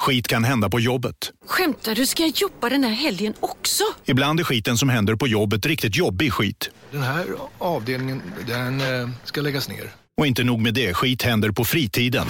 [0.00, 1.14] Skit kan hända på jobbet.
[1.46, 2.06] Skämtar du?
[2.06, 3.84] Ska jag jobba den här helgen också?
[4.04, 6.70] Ibland är skiten som händer på jobbet riktigt jobbig skit.
[6.90, 7.26] Den här
[7.58, 9.92] avdelningen, den eh, ska läggas ner.
[10.16, 12.26] Och inte nog med det, skit händer på fritiden.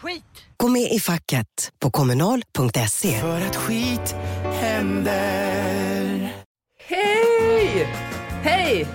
[0.00, 0.22] Skit!
[0.56, 3.20] Gå med i facket på kommunal.se.
[3.20, 4.14] För att skit
[4.60, 6.32] händer.
[6.88, 7.88] Hej!
[8.42, 8.86] Hej!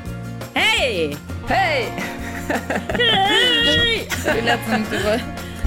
[0.54, 1.18] Hej!
[1.48, 2.04] Hej!
[4.26, 5.22] Det lät som att du var...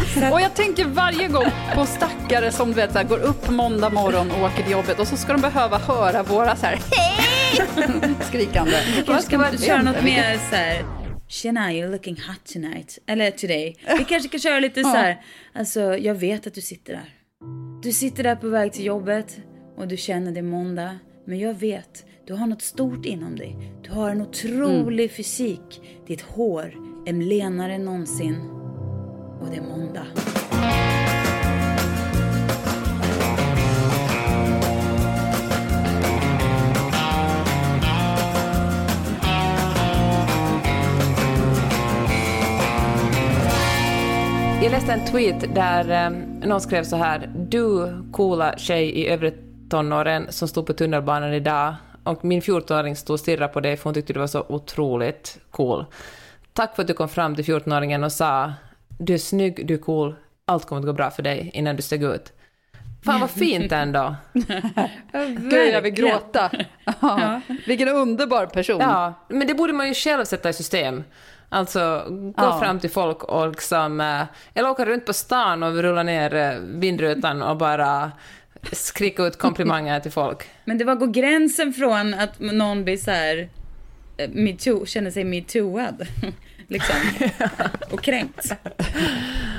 [0.32, 3.90] Och jag tänker varje gång på stackare som du vet, så här, går upp måndag
[3.90, 7.66] morgon och åker till jobbet och så ska de behöva höra våra så här hej
[8.20, 8.76] skrikande.
[8.96, 10.84] Vi kanske ska bara köra något mer så här.
[11.28, 12.98] Tjena, you're looking hot tonight.
[13.06, 13.76] Eller today.
[13.98, 15.20] Vi kanske ska köra lite så här.
[15.54, 17.14] Alltså, jag vet att du sitter där.
[17.82, 19.36] Du sitter där på väg till jobbet
[19.76, 20.98] och du känner det måndag.
[21.26, 23.56] Men jag vet, du har något stort inom dig.
[23.82, 25.80] Du har en otrolig fysik.
[26.06, 26.74] Ditt hår
[27.06, 28.53] är lenare än någonsin.
[29.44, 30.06] Och det är måndag.
[44.62, 46.10] Jag läste en tweet där eh,
[46.48, 47.30] någon skrev så här.
[47.36, 49.32] Du coola tjej i övre
[49.70, 53.84] tonåren som stod på tunnelbanan idag och min 14-åring stod och stirrade på dig för
[53.84, 55.84] hon tyckte du var så otroligt cool.
[56.52, 58.52] Tack för att du kom fram till 14-åringen och sa
[59.04, 60.14] du är snygg, du är cool,
[60.46, 62.32] allt kommer att gå bra för dig innan du steg ut.
[63.04, 64.16] Fan vad fint ändå.
[65.50, 66.50] Gud, jag vill gråta.
[67.00, 67.40] Ja.
[67.66, 68.80] Vilken underbar person.
[68.80, 71.04] Ja, men det borde man ju själv sätta i system.
[71.48, 72.60] Alltså gå Ja.
[72.60, 74.22] fram till folk och liksom, eh,
[74.54, 78.12] eller åka runt på stan och rulla ner eh, vindrutan och bara
[78.72, 80.42] skrika ut komplimanger till folk.
[80.64, 83.48] Men det var går gränsen från att någon blir så här
[84.16, 86.06] eh, metoo, känner sig metooad.
[86.68, 86.96] Liksom.
[87.90, 88.52] Och kränkt.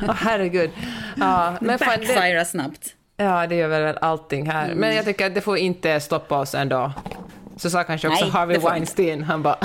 [0.07, 0.71] Åh herregud.
[1.15, 2.93] Ja, men fan, det, snabbt.
[3.17, 4.65] ja, det gör väl allting här.
[4.65, 4.77] Mm.
[4.77, 6.91] Men jag tycker att det får inte stoppa oss ändå.
[7.57, 9.57] Så sa kanske också Nej, Harvey Weinstein, han bara...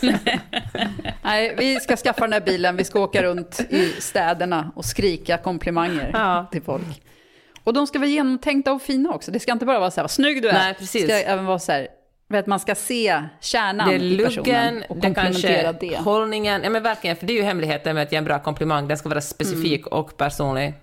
[1.22, 5.38] Nej, vi ska skaffa den här bilen, vi ska åka runt i städerna och skrika
[5.38, 6.46] komplimanger Ja.
[6.52, 7.02] till folk.
[7.64, 9.30] Och de ska vara genomtänkta och fina också.
[9.30, 10.52] Det ska inte bara vara så här, vad snygg du är.
[10.52, 11.06] Nej, precis.
[11.06, 11.88] Det ska även vara så här,
[12.28, 15.96] vet, man ska se kärnan Det är i personen luggen, och det komplementera kanske det.
[15.98, 16.62] hållningen.
[16.64, 18.88] Ja men verkligen, för det är ju hemligheten med att ge en bra komplimang.
[18.88, 19.98] Den ska vara specifik Mm.
[19.98, 20.74] och personlig.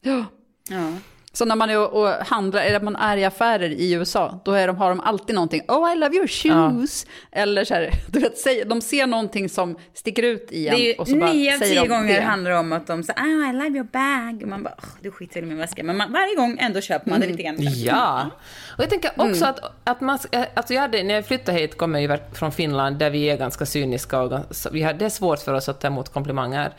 [0.00, 0.24] Ja.
[0.70, 0.92] Ja.
[1.34, 4.66] Så när man är och, handlar, eller man är i affärer i USA, då är
[4.66, 7.06] de, har de alltid någonting, oh I love your shoes.
[7.32, 10.76] Eller så här, du vet, de ser någonting som sticker ut i en.
[10.76, 12.20] Det är och så ju nio av säger tio gånger det.
[12.20, 14.42] handlar det om att de säger oh, I love your bag.
[14.42, 15.82] Och man bara, oh, du skiter väl i min väska.
[15.82, 17.56] Men man, varje gång ändå köper man det lite grann.
[17.58, 18.30] Ja.
[18.76, 19.50] Och jag tänker också Mm.
[19.50, 20.18] att, att man,
[20.54, 23.36] alltså jag hade, när jag flyttade hit kom jag ju från Finland där vi är
[23.36, 24.40] ganska cyniska och
[24.72, 26.72] vi har, det är svårt för oss att ta emot komplimanger.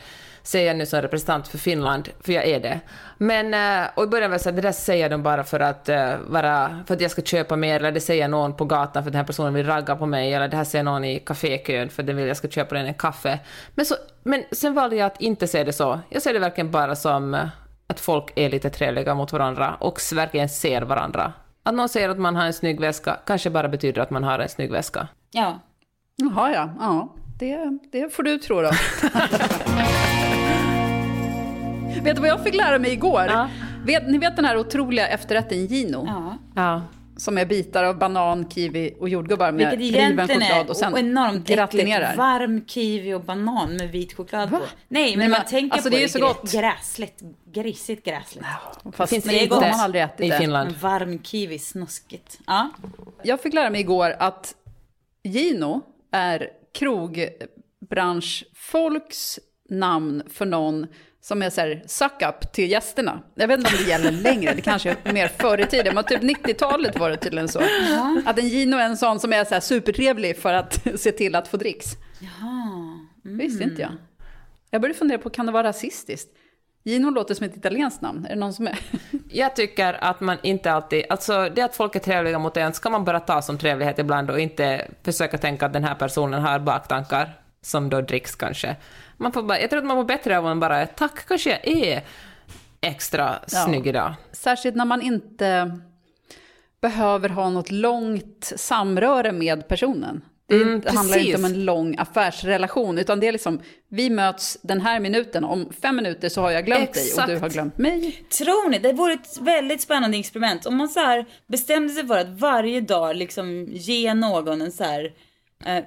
[0.46, 2.80] Säger jag nu som representant för Finland, för jag är det.
[3.18, 5.60] Men, eh, och i början var jag så här, det där säger de bara för
[5.60, 9.02] att, eh, vara, för att jag ska köpa mer, eller det säger någon på gatan
[9.02, 11.18] för att den här personen vill ragga på mig, eller det här säger någon i
[11.18, 13.38] kafékön för att den vill att jag ska köpa den en kaffe.
[13.74, 16.00] Men, så, men sen valde jag att inte se det så.
[16.08, 17.48] Jag ser det verkligen bara som eh,
[17.86, 21.32] att folk är lite trevliga mot varandra och verkligen ser varandra.
[21.62, 24.38] Att någon säger att man har en snygg väska kanske bara betyder att man har
[24.38, 25.08] en snygg väska.
[25.30, 25.60] Ja.
[26.16, 26.70] Jaha, ja.
[26.78, 28.70] ja det, det får du tro då.
[32.00, 33.48] vet du vad jag fick lära mig igår?
[33.84, 36.04] Vet, ni vet den här otroliga efterrätten Gino?
[36.06, 36.38] ja.
[36.56, 36.82] Ja.
[37.18, 41.48] Som är bitar av banan, kiwi och jordgubbar med Vilket riven choklad och sen enormt
[41.48, 42.16] gratinerar.
[42.16, 44.58] Varm kiwi och banan med vit choklad på.
[44.58, 46.52] Nej, men Nej, man men tänker alltså, på det är så gott.
[46.52, 47.22] Gräsligt,
[47.52, 48.44] grisigt gräsligt.
[48.92, 49.56] Fast Finns det, är gott.
[49.56, 50.38] inte Man har aldrig ätit i det.
[50.38, 50.70] Finland?
[50.70, 52.38] Men varm kiwi, snuskigt.
[52.46, 52.70] Ja.
[53.22, 54.54] Jag fick lära mig igår att
[55.24, 55.80] Gino
[56.12, 59.38] är krogbranschfolks
[59.70, 60.86] namn för någon
[61.26, 63.22] som är så här suck-up till gästerna.
[63.34, 66.04] Jag vet inte om det gäller längre, det kanske är mer förr i tiden, men
[66.04, 67.60] typ 90-talet var det tydligen så.
[68.26, 71.34] Att en Gino är en sån som är så här supertrevlig för att se till
[71.34, 71.86] att få dricks.
[72.20, 72.62] Jaha.
[73.24, 73.38] Mm.
[73.38, 73.90] visste inte jag.
[74.70, 76.28] Jag började fundera på, kan det vara rasistiskt?
[76.84, 78.78] Gino låter som ett italienskt namn, är det någon som är?
[79.30, 81.04] Jag tycker att man inte alltid...
[81.08, 84.30] Alltså det att folk är trevliga mot en ska man bara ta som trevlighet ibland
[84.30, 87.40] och inte försöka tänka att den här personen har baktankar.
[87.62, 88.76] som då dricks kanske.
[89.16, 91.66] Man får bara, jag tror att man mår bättre av att bara, tack, kanske jag
[91.68, 92.02] är
[92.80, 93.58] extra Ja.
[93.64, 94.14] snygg idag.
[94.32, 95.78] Särskilt när man inte
[96.80, 100.24] behöver ha något långt samröre med personen.
[100.48, 101.36] Det Mm, handlar inte precis.
[101.36, 105.96] om en lång affärsrelation, utan det är liksom, vi möts den här minuten, om fem
[105.96, 107.28] minuter så har jag glömt dig och Exakt.
[107.28, 108.12] du har glömt mig.
[108.38, 112.18] Tror ni, det vore ett väldigt spännande experiment om man så här bestämde sig för
[112.18, 115.12] att varje dag liksom ge någon en så här
[115.64, 115.84] eh,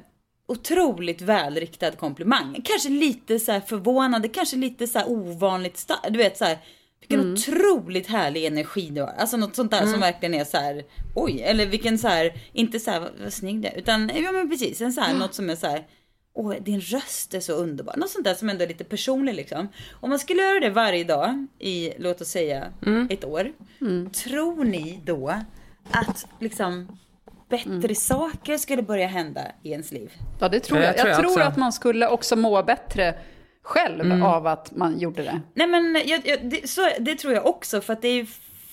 [0.50, 2.62] otroligt välriktad komplimang.
[2.63, 5.92] Kanske lite så förvånande, kanske lite så ovanligt.
[6.10, 6.57] Du vet så här,
[7.00, 7.34] vilken Mm.
[7.34, 9.13] otroligt härlig energi du har.
[9.18, 10.84] Alltså något sånt där som verkligen är så här,
[11.16, 14.31] oj, eller vilken så här, inte så här vad, vad snygg du är, utan ja
[14.31, 15.88] men precis, en så här, något som är så här,
[16.34, 17.98] Åh, din röst är så underbar.
[17.98, 19.68] Något sånt där som ändå är lite personligt liksom.
[19.92, 22.68] Om man skulle göra det varje dag i, låt oss säga,
[23.10, 23.51] ett år.
[24.13, 25.34] Tror ni då
[25.92, 26.98] att liksom
[27.50, 30.13] bättre saker skulle börja hända i ens liv?
[30.40, 30.90] Ja, det tror Ja, jag.
[30.94, 33.16] jag tror Jag jag tror att man skulle också må bättre
[33.62, 35.42] själv av att man gjorde det.
[35.54, 38.25] Nej men jag, jag, det, så, det tror jag också för att det är ju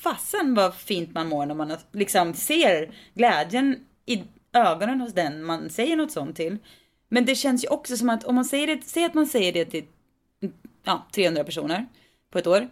[0.02, 3.76] fasen vad fint man mår när man liksom ser glädjen
[4.06, 6.58] i ögonen hos den man säger något sånt till.
[7.08, 9.52] Men det känns ju också som att om man säger det, säg att man säger
[9.52, 9.84] det till
[10.84, 11.86] ja, 300 personer
[12.32, 12.68] på ett år.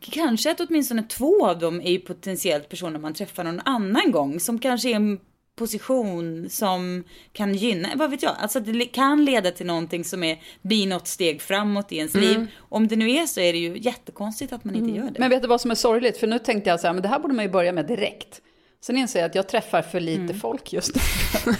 [0.00, 4.40] Kanske att åtminstone två av dem är ju potentiellt personer man träffar någon annan gång
[4.40, 5.20] som kanske är en
[5.56, 10.42] position som kan gynna, vad vet jag, alltså det kan leda till någonting som är,
[10.62, 12.46] blir något steg framåt i ens liv.
[12.58, 15.18] Om det nu är så är det ju jättekonstigt att man inte gör det.
[15.18, 16.18] Men vet du vad som är sorgligt?
[16.18, 18.40] För nu tänkte jag så här, men det här borde man ju börja med direkt.
[18.80, 21.00] Sen inser jag att jag träffar för lite folk just nu.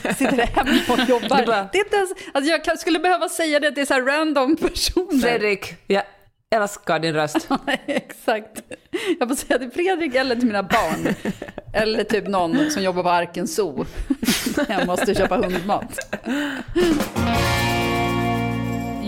[0.03, 1.37] Jag Sitter hemma och jobbar.
[1.39, 4.03] Du bara- Det är inte ens, alltså jag skulle behöva säga det till så här
[4.03, 5.21] random personer.
[5.21, 6.03] Fredrik, jag
[6.53, 7.49] älskar din röst.
[7.87, 8.63] Exakt.
[9.19, 11.15] Jag får säga till Fredrik eller till mina barn.
[11.73, 13.87] Eller typ någon som jobbar på Arken Zoo.
[14.69, 15.99] Jag måste köpa hundmat.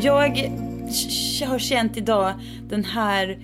[0.02, 0.20] Jag
[1.46, 2.34] har känt idag
[2.68, 3.38] den här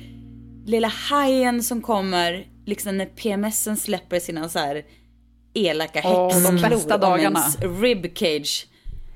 [0.67, 4.82] lilla hajen som kommer liksom när PMSen släpper sina så här
[5.55, 7.41] elaka Åh, de häxklor bästa om dagarna.
[7.41, 8.67] ens ribcage.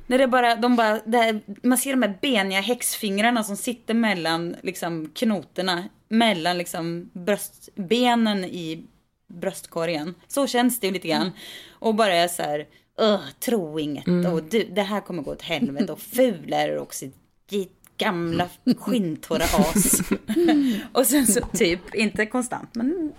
[0.07, 4.57] När det bara, de bara, här, man ser de här beniga häxfingrarna som sitter mellan
[4.63, 8.87] liksom knotorna, mellan liksom bröstbenen i
[9.29, 10.15] bröstkorgen.
[10.29, 11.31] Så känns det ju lite grann.
[11.71, 12.67] Och bara är så här,
[13.01, 16.79] "Ugh, tro inget och du, det här kommer gå åt helvete och fula är du
[16.79, 17.07] också
[17.51, 18.49] ditt gamla
[18.79, 20.01] skinntorra as.
[20.93, 23.13] och sen så typ, inte konstant, men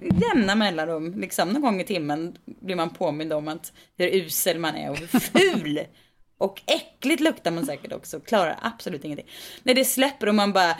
[0.00, 4.74] jämna mellanrum, liksom någon gång i timmen blir man påmind om att hur usel man
[4.76, 5.80] är och hur ful
[6.40, 9.26] och äckligt luktar man säkert också, klarar absolut ingenting.
[9.62, 10.76] När det släpper och man bara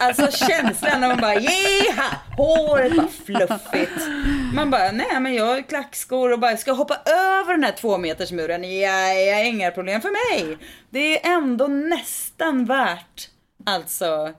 [0.00, 4.06] Alltså känslan när man bara jeha, håret bara fluffigt.
[4.54, 7.98] Man bara nej men jag har klackskor och bara ska hoppa över den här två
[7.98, 8.64] meters muren.
[8.80, 10.58] Ja, ja, inga problem för mig.
[10.90, 13.28] Det är ändå nästan värt
[13.66, 14.32] alltså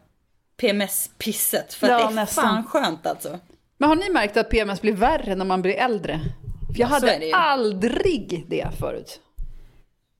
[0.62, 2.44] PMS-pisset för Ja, det är nästan.
[2.44, 3.40] fan skönt alltså.
[3.78, 6.20] Men har ni märkt att PMS blir värre när man blir äldre?
[6.80, 7.32] Jag så det hade ju.
[7.34, 9.22] aldrig det förut.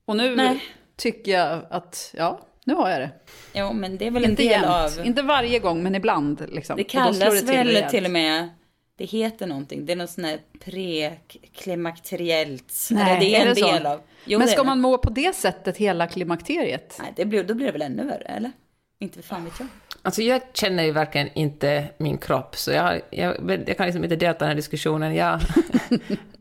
[0.04, 0.62] Och nu Nej.
[0.96, 3.10] tycker jag att, ja, nu har jag det.
[3.54, 5.06] Jo men det är väl Inte en del jämt, av...
[5.06, 6.44] inte varje gång, men ibland.
[6.48, 6.76] Liksom.
[6.76, 7.90] Det Och kallas det till väl rejält.
[7.90, 8.48] till och med,
[8.96, 12.88] det heter någonting, det är något sånt här preklimakteriellt.
[12.90, 13.72] Nej, det är, är en det så?
[13.72, 14.00] del av.
[14.24, 14.66] Jo, men det ska det.
[14.66, 16.96] man må på det sättet hela klimakteriet?
[17.02, 18.52] Nej, det blir, då blir det väl ännu värre, eller?
[18.98, 19.68] Inte fan vet jag.
[20.02, 24.16] Alltså jag känner ju verkligen inte min kropp, så jag, jag, jag kan liksom inte
[24.16, 25.14] delta i den här diskussionen.
[25.14, 25.40] Jag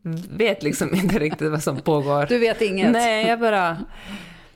[0.29, 2.25] vet liksom inte riktigt vad som pågår.
[2.25, 2.91] Du vet inget?
[2.91, 3.77] Nej, jag bara...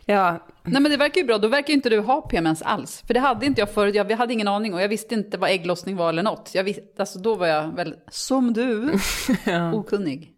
[0.05, 3.03] Ja, Nej men det verkar ju bra, då verkar ju inte du ha PMS alls.
[3.07, 5.49] För det hade inte jag förut, jag hade ingen aning och jag visste inte vad
[5.49, 6.51] ägglossning var eller något.
[6.53, 8.93] Jag visste, alltså då var jag väl, som du,
[9.73, 10.31] okunnig.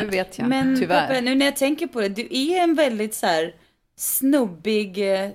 [0.00, 1.06] Nu vet jag, Men tyvärr.
[1.06, 3.54] Peppe, nu när jag tänker på det, du är en väldigt så här
[3.96, 5.30] snubbig, eh,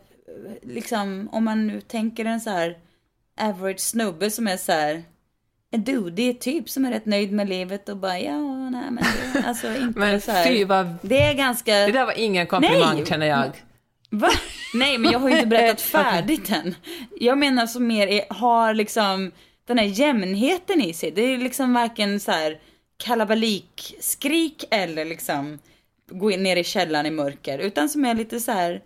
[0.62, 2.78] liksom om man nu tänker en så här
[3.40, 5.04] average snubbe som är så här
[5.72, 9.48] en dudig typ som är rätt nöjd med livet och bara ja, nej men det,
[9.48, 10.46] alltså inte men så här.
[10.46, 10.96] fy vad...
[11.02, 11.74] Det är ganska...
[11.74, 13.06] Det där var ingen komplimang, Nej.
[13.06, 13.52] känner jag.
[14.10, 14.30] Va?
[14.74, 16.76] Nej, men jag har ju inte berättat färdigt än.
[17.20, 19.32] Jag menar som mer är, har liksom
[19.68, 21.12] den här jämnheten i sig.
[21.12, 22.60] Det är liksom varken så här
[22.98, 25.60] kalabalik-skrik eller liksom
[26.12, 27.60] gå ner i källaren i mörker.
[27.60, 28.82] Utan som är lite så här,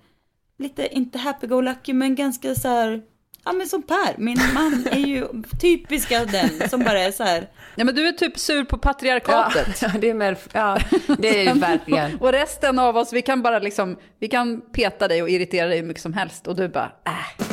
[0.60, 3.01] lite inte happy-go-lucky men ganska så här,
[3.46, 5.28] ja men som Per, min man är ju
[5.62, 9.82] typiska den som bara är så här, Nej men du är typ sur på patriarkatet.
[9.82, 10.38] Ja, det är mer...
[10.51, 10.78] Ja,
[11.18, 12.18] det är ju verkligen...
[12.20, 15.78] Och resten av oss, vi kan bara liksom, vi kan peta dig och irritera dig
[15.80, 16.48] hur mycket som helst.
[16.48, 17.46] Och du bara, äh.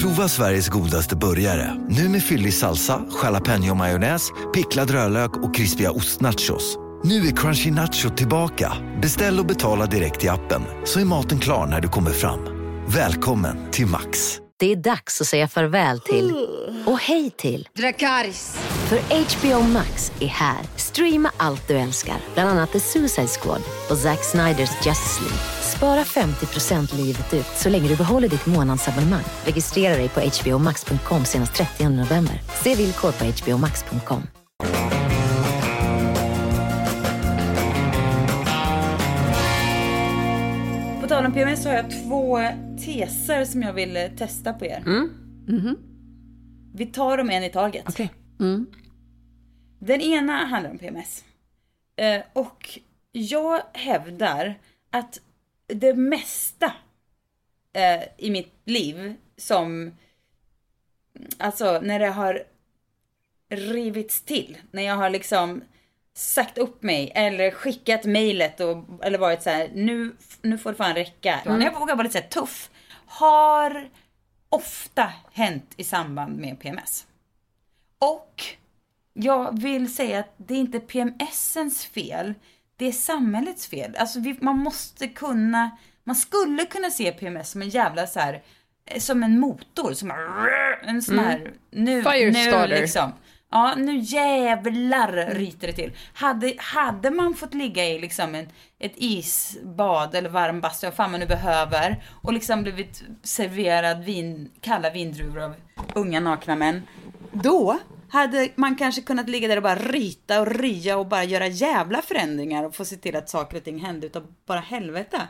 [0.00, 1.74] Prova Sveriges godaste burgare.
[1.88, 6.85] Nu med fyllig salsa, jalapeño-majonnäs, picklad rödlök och krispiga ostnachos.
[7.08, 8.72] Nu är Crunchy Nacho tillbaka.
[9.02, 12.40] Beställ och betala direkt i appen så är maten klar när du kommer fram.
[12.88, 14.38] Välkommen till Max.
[14.58, 16.34] Det är dags att säga farväl till
[16.86, 18.58] och hej till Dracarys.
[18.88, 20.58] För HBO Max är här.
[20.76, 25.38] Streama allt du älskar, bland annat The Suicide Squad och Zack Sniders Justice League.
[25.76, 29.24] Spara 50% livet ut så länge du behåller ditt månadsabonnemang.
[29.44, 32.40] Registrera dig på hbomax.com senast 30 november.
[32.62, 34.22] Se villkor på hbomax.com.
[41.26, 42.38] Tal om PMS så har jag två
[42.84, 44.82] teser som jag vill eh, testa på er.
[46.74, 47.84] Vi tar dem en i taget.
[47.88, 48.10] Okej.
[49.78, 51.24] Den ena handlar om PMS.
[51.96, 52.78] Eh, och
[53.12, 54.54] jag hävdar
[54.90, 55.20] att
[55.66, 56.72] det mesta
[57.72, 59.92] eh, i mitt liv som,
[61.38, 62.42] alltså när det har
[63.48, 65.62] rivits till, när jag har liksom
[66.16, 70.76] sagt upp mig eller skickat mejlet och, eller varit så här, nu, nu får det
[70.76, 71.40] fan räcka.
[71.44, 72.70] När jag vågar vara lite så här tuff,
[73.06, 73.88] har
[74.48, 77.06] ofta hänt i samband med PMS.
[77.98, 78.42] Och
[79.12, 82.34] jag vill säga att det är inte PMSens fel,
[82.76, 83.96] det är samhällets fel.
[83.98, 85.70] Alltså vi, man måste kunna,
[86.04, 88.42] man skulle kunna se PMS som en jävla så här,
[88.86, 90.12] eh, som en motor, som
[90.82, 92.68] en sån här, nu, Firestarter.
[92.68, 93.12] nu liksom.
[93.56, 95.92] Ja, nu jävlar ryter det till.
[96.12, 98.48] Hade, hade man fått ligga i liksom en,
[98.78, 104.50] ett isbad eller varm bastu, vad fan man nu behöver, och liksom blivit serverad vin,
[104.60, 105.54] kalla vindruvor av
[105.94, 106.82] unga nakna män,
[107.32, 111.46] då hade man kanske kunnat ligga där och bara ryta och rya och bara göra
[111.46, 115.22] jävla förändringar och få se till att saker och ting hände utav bara helvete.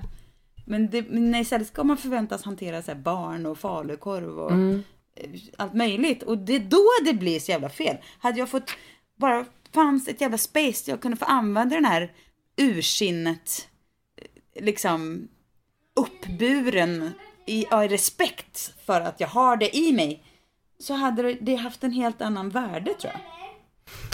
[0.64, 4.82] Men, det, men istället ska man förväntas hantera så här barn och falukorv och mm
[5.56, 6.22] allt möjligt.
[6.22, 7.96] Och det är då det blir så jävla fel.
[8.18, 8.70] Hade jag fått,
[9.16, 9.44] bara
[9.74, 12.12] fanns ett jävla space där jag kunde få använda den här
[12.56, 13.68] ursinnet,
[14.60, 15.28] liksom
[16.00, 17.10] uppburen
[17.46, 20.22] i, ja, i respekt för att jag har det i mig.
[20.78, 23.20] Så hade det- det haft en helt annan värde tror jag.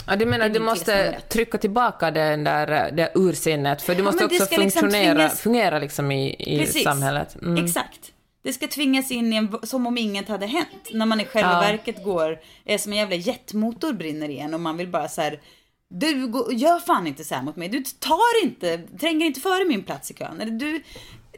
[0.07, 1.29] Ja, du menar Det du måste ett.
[1.29, 5.41] trycka tillbaka den där, det ursinnet, för du Ja, måste det också liksom funktionera, tvingas-
[5.41, 6.83] fungera liksom i, i Precis.
[6.83, 7.35] samhället.
[7.41, 7.65] Mm.
[7.65, 8.12] Exakt.
[8.43, 10.89] Det ska tvingas in i en, som om inget hade hänt.
[10.93, 11.59] När man i själva Ja.
[11.59, 15.41] verket går, är som en jävla jetmotor brinner igen och man vill bara så här.
[15.89, 17.69] Du går, gör fan inte så här mot mig.
[17.69, 20.41] Du tar inte, tränger inte före min plats i kön.
[20.41, 20.83] Eller du,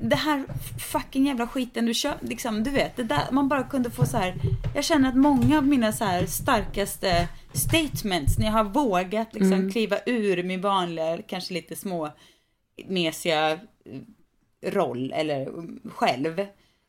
[0.02, 0.44] det här
[0.92, 4.18] fucking jävla skiten du kör, liksom, du vet, det där, man bara kunde få så
[4.18, 4.36] här.
[4.76, 9.54] Jag känner att många av mina så här starkaste statements, när jag har vågat liksom
[9.54, 9.72] Mm.
[9.72, 12.10] kliva ur min vanliga, kanske lite små
[12.88, 13.58] mesiga eh,
[14.72, 16.46] roll eller um, själv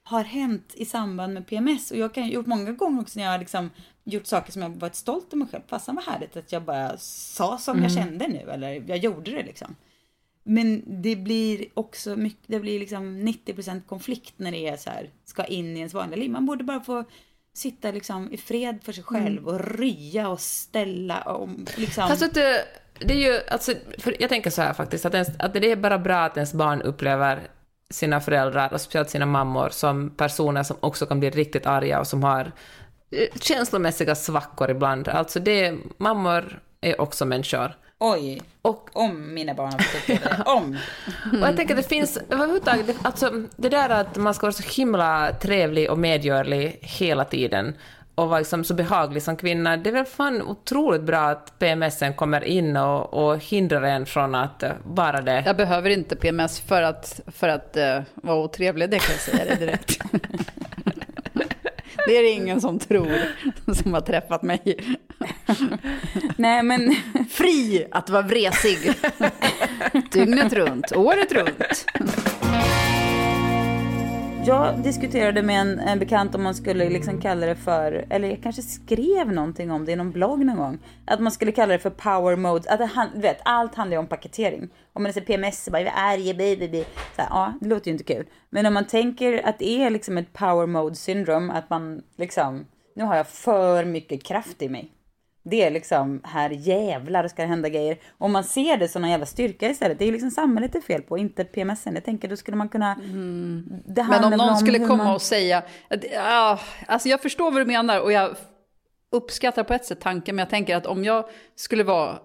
[0.08, 1.90] har hänt i samband med PMS.
[1.90, 3.70] Och jag kan gjort många gånger också när jag har liksom
[4.04, 5.62] gjort saker som jag varit stolt över mig själv.
[5.68, 8.04] Fast vad härligt att jag bara sa som jag Mm.
[8.04, 9.76] kände nu eller jag gjorde det liksom.
[10.42, 15.10] Men det blir också mycket, det blir liksom 90% konflikt när det är så här,
[15.24, 16.30] ska in i ens vanliga liv.
[16.30, 17.04] Man borde bara få
[17.52, 22.08] sitta liksom i fred för sig själv och rya och ställa om liksom.
[22.08, 22.56] Fast du,
[22.98, 23.72] det är ju, alltså,
[24.18, 26.82] jag tänker så här faktiskt, att, ens, att det är bara bra att ens barn
[26.82, 27.48] upplever
[27.90, 32.06] sina föräldrar, och speciellt sina mammor, som personer som också kan bli riktigt arga och
[32.06, 32.52] som har
[33.10, 35.08] eh, känslomässiga svackor ibland.
[35.08, 37.76] Alltså det, mammor är också människor.
[37.98, 40.42] Oj, Och, om mina barn har fått det.
[40.46, 40.78] Om.
[41.42, 44.80] och jag tänker att det finns, överhuvudtaget, alltså det där att man ska vara så
[44.80, 47.74] himla trevlig och medgörlig hela tiden
[48.16, 52.14] och vara liksom så behaglig som kvinna, det är väl fan otroligt bra att PMSen
[52.14, 55.42] kommer in och, och hindrar en från att eh, vara det.
[55.46, 59.44] Jag behöver inte PMS för att, för att eh, vara otrevlig, det kan jag säga
[59.44, 60.00] dig direkt.
[62.06, 63.18] det är det ingen som tror,
[63.74, 64.96] som har träffat mig.
[66.36, 66.96] Nej men
[67.30, 68.92] Fri att vara vresig.
[70.12, 71.86] Dygnet runt, året runt.
[74.46, 78.42] Jag diskuterade med en, en bekant om man skulle liksom kalla det för, eller jag
[78.42, 80.78] kanske skrev någonting om det i någon blogg någon gång.
[81.04, 82.70] Att man skulle kalla det för power mode.
[82.70, 84.68] Att det, han- du vet, allt handlar ju om paketering.
[84.92, 86.84] Om man säger PMS, så bara jag är arg, baby.
[87.16, 88.26] Så här, ja, det låter ju inte kul.
[88.50, 92.66] Men om man tänker att det är liksom ett power mode syndrome, att man liksom,
[92.96, 94.90] nu har jag för mycket kraft i mig.
[95.50, 97.98] Det är liksom, här jävlar ska det hända grejer.
[98.18, 99.98] Om man ser det som en jävla styrka istället.
[99.98, 101.94] Det är ju liksom samhället det är fel på, inte PMSen.
[101.94, 102.94] Jag tänker då skulle man kunna...
[103.86, 105.62] Det Men om någon skulle komma man- och säga,
[106.12, 108.36] ja, alltså jag förstår vad du menar och jag
[109.12, 111.24] uppskattar på ett sätt tanken, men jag tänker att om jag
[111.56, 112.18] skulle vara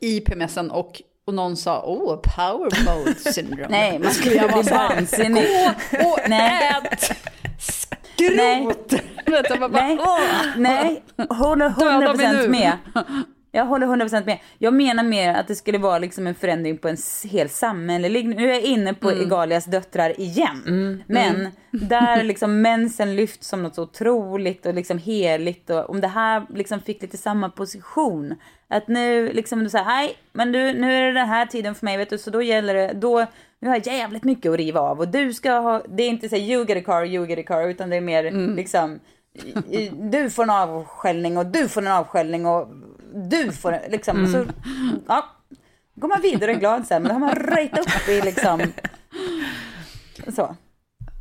[0.00, 3.68] i PMSen och, och någon sa, oh, power mode syndrome.
[3.68, 5.46] Nej, man skulle jag bli vansinnig.
[5.90, 6.72] Gå och Nej.
[8.20, 8.66] Ät Nej.
[9.60, 9.98] bara, Nej,
[10.56, 11.02] nej,
[11.78, 12.48] Döda mig 100% nu.
[12.48, 12.72] med.
[13.56, 14.38] Jag håller 100% med.
[14.58, 18.26] Jag menar mer att det skulle vara liksom en förändring på en hel samhällelig...
[18.36, 19.22] Nu är jag inne på Mm.
[19.26, 21.02] Egalias döttrar igen.
[21.06, 25.70] Men där liksom mensen lyfts som något så otroligt och liksom heligt.
[25.70, 28.34] Och om det här liksom fick lite samma position.
[28.68, 31.84] Att nu liksom du säger, nej, men du, nu är det den här tiden för
[31.84, 33.26] mig, vet du, så då gäller det, då,
[33.60, 36.28] nu har jag jävligt mycket att riva av och du ska ha, det är inte
[36.28, 39.00] så här, you get a car, you get a car, utan det är mer liksom,
[39.32, 42.68] i- i- du får en avskällning och du får en avskällning och
[43.16, 44.44] du får liksom, så,
[45.06, 45.26] ja,
[45.94, 48.60] går man vidare och är glad sen, men då har man röjt upp i liksom,
[50.28, 50.56] så.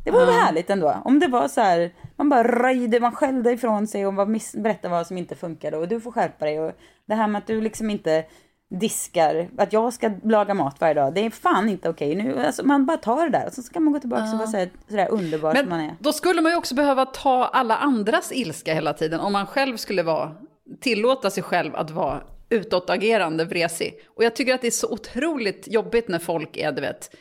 [0.06, 1.02] Det vore väl härligt ändå.
[1.06, 4.56] Om det var så här, man bara röjde, man skällde ifrån sig och var miss,
[4.56, 6.60] berättade vad som inte funkade och du får skärpa dig.
[6.60, 6.72] Och
[7.06, 8.26] det här med att du liksom inte
[8.70, 12.16] diskar, att jag ska laga mat varje dag, det är fan inte okej.
[12.16, 14.48] Nu, alltså, man bara tar det där och så ska man gå tillbaka och vara
[14.48, 15.96] så här, så där underbar som man är.
[16.00, 19.78] Då skulle man ju också behöva ta alla andras ilska hela tiden om man själv
[19.78, 20.36] skulle vara,
[20.82, 24.00] tillåta sig själv att vara utåtagerande vresig.
[24.08, 27.16] Och jag tycker att det är så otroligt jobbigt när folk är, du vet,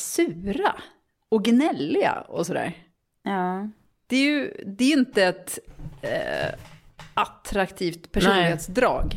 [0.00, 0.74] sura
[1.28, 2.72] och gnälliga och sådär.
[3.22, 3.68] Ja.
[4.06, 5.58] Det är ju det är inte ett
[6.02, 6.54] eh,
[7.14, 9.14] attraktivt personlighetsdrag.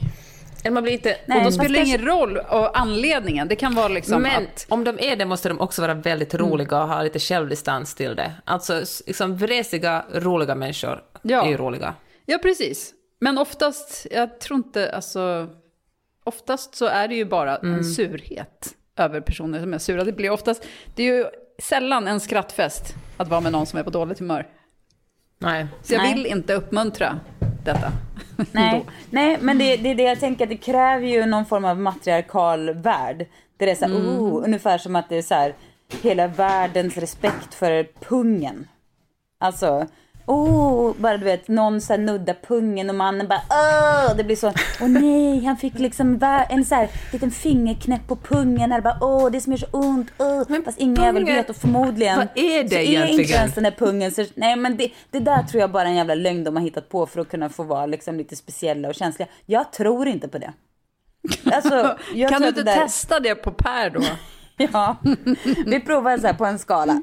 [0.63, 1.17] Eller man blir inte...
[1.25, 3.47] Nej, och då spelar det kanske- ingen roll och anledningen.
[3.47, 4.65] Det kan vara liksom Men att...
[4.69, 8.15] om de är det måste de också vara väldigt roliga och ha lite självdistans till
[8.15, 8.31] det.
[8.45, 11.45] Alltså liksom vresiga, roliga människor Ja.
[11.45, 11.93] är ju roliga.
[12.25, 12.93] Ja, precis.
[13.19, 15.49] Men oftast, jag tror inte, alltså...
[16.23, 17.75] Oftast så är det ju bara Mm.
[17.77, 20.03] en surhet över personer som är sura.
[20.03, 20.65] Det blir oftast...
[20.95, 21.25] Det är ju
[21.59, 24.47] sällan en skrattfest att vara med någon som är på dåligt humör.
[25.39, 25.67] Nej.
[25.83, 26.13] Så jag Nej.
[26.13, 27.19] vill inte uppmuntra
[27.65, 27.91] detta.
[28.51, 31.79] Nej, nej men det, det är det jag tänker det kräver ju någon form av
[31.79, 33.17] matriarkal värld.
[33.57, 34.07] Där det är så här, Mm.
[34.07, 35.55] oh, ungefär som att det är så här,
[36.01, 38.67] hela världens respekt för pungen.
[39.39, 39.87] Alltså,
[40.25, 44.35] oh, bara du vet, någon så här nuddar pungen och mannen bara, åh, det blir
[44.35, 44.47] så,
[44.81, 49.31] åh nej, han fick liksom en så här liten fingerknäpp på pungen, eller bara, åh,
[49.31, 52.69] det som gör så ont, åh, fast ingen jävel vet och förmodligen Vad är det
[52.69, 53.39] så är inte egentligen?
[53.39, 55.95] ens den där pungen så, nej men det, det där tror jag bara är en
[55.95, 58.95] jävla lögn de har hittat på för att kunna få vara liksom lite speciella och
[58.95, 59.27] känsliga.
[59.45, 60.53] Jag tror inte på det.
[61.51, 61.97] Alltså,
[62.29, 64.01] kan du inte det testa det på Per då?
[64.73, 64.97] Ja,
[65.65, 67.01] vi provar så här på en skala.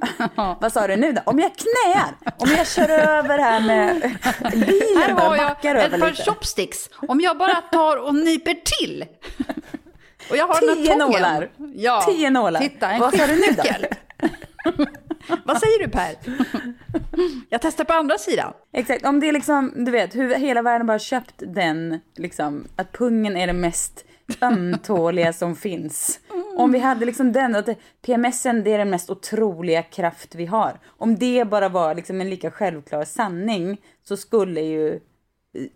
[0.61, 1.21] Vad sa du nu då?
[1.27, 4.01] Om jag knäar, om jag kör över här med
[4.53, 5.51] bilen, Här har jag
[5.85, 6.23] ett par lite.
[6.25, 6.91] chopsticks.
[7.09, 9.05] Om jag bara tar och nyper till.
[10.31, 11.13] Och jag har den Tio här tången.
[11.23, 11.51] nålar.
[11.75, 12.03] Ja.
[12.09, 12.61] Tio nålar.
[12.61, 13.63] Titta, en Vad sa du nu då?
[15.45, 16.17] Vad säger du Per?
[17.49, 18.53] Jag testar på andra sidan.
[18.73, 22.93] Exakt, om det är liksom, du vet, hur hela världen bara köpt den, liksom, att
[22.93, 24.05] pungen är det mest
[24.43, 26.21] ömtåliga som finns.
[26.57, 27.69] Om vi hade liksom den, att
[28.03, 30.81] PMSen det är den mest otroliga kraft vi har.
[30.87, 35.01] Om det bara var liksom en lika självklar sanning så skulle ju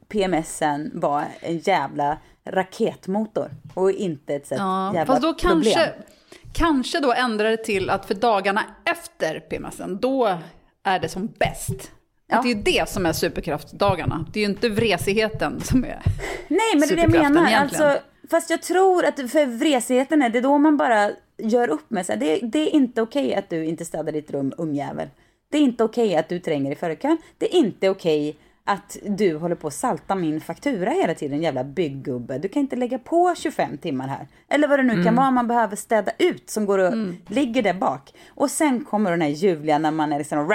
[0.09, 6.03] PMSen vara en jävla raketmotor och inte ett sånt jävla Fast då kanske, problem.
[6.53, 10.39] kanske då ändrar det till att för dagarna efter PMSen, då
[10.85, 11.91] är det som bäst.
[12.27, 12.37] Ja.
[12.37, 14.27] Att det är ju det som är superkraftdagarna.
[14.33, 16.03] Det är ju inte vresigheten som är
[16.49, 17.49] Nej, men det är det jag menar.
[17.49, 17.87] egentligen.
[17.87, 22.07] Alltså, fast jag tror att för vresigheten är det då man bara gör upp med
[22.07, 22.17] sig.
[22.17, 25.09] Det, det är inte okej att du inte städar ditt rum, ungjävel.
[25.51, 27.19] Det är inte okej att du tränger i förkön.
[27.39, 28.37] Det är inte okej
[28.69, 32.39] att du håller på att salta min faktura hela tiden, jävla bygggubbe.
[32.39, 34.27] Du kan inte lägga på 25 timmar här.
[34.49, 36.93] Eller vad det nu kan vara man behöver städa ut som går och
[37.27, 38.15] ligger där bak.
[38.29, 40.55] Och sen kommer den här ljuvliga när man är liksom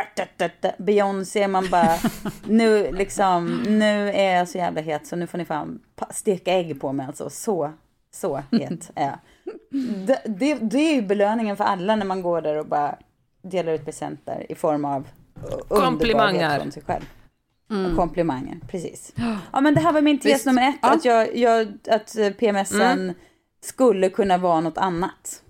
[0.77, 1.95] Beyoncé, man bara
[2.45, 6.81] nu liksom, nu är jag så jävla het så nu får ni fan steka ägg
[6.81, 7.29] på mig alltså.
[7.29, 7.71] Så,
[8.13, 9.19] så het är jag.
[10.07, 12.95] Det, det, det är ju belöningen för alla när man går där och bara
[13.41, 15.07] delar ut presenter i form av
[15.67, 16.59] Komplimanger.
[16.59, 17.03] från sig själv.
[17.89, 19.13] Och komplimanger, precis.
[19.53, 20.45] Ja men det här var min tes Visst.
[20.45, 20.93] nummer ett, Ja.
[20.93, 23.13] att, jag, jag, att eh, PMSen
[23.63, 25.41] skulle kunna vara något annat.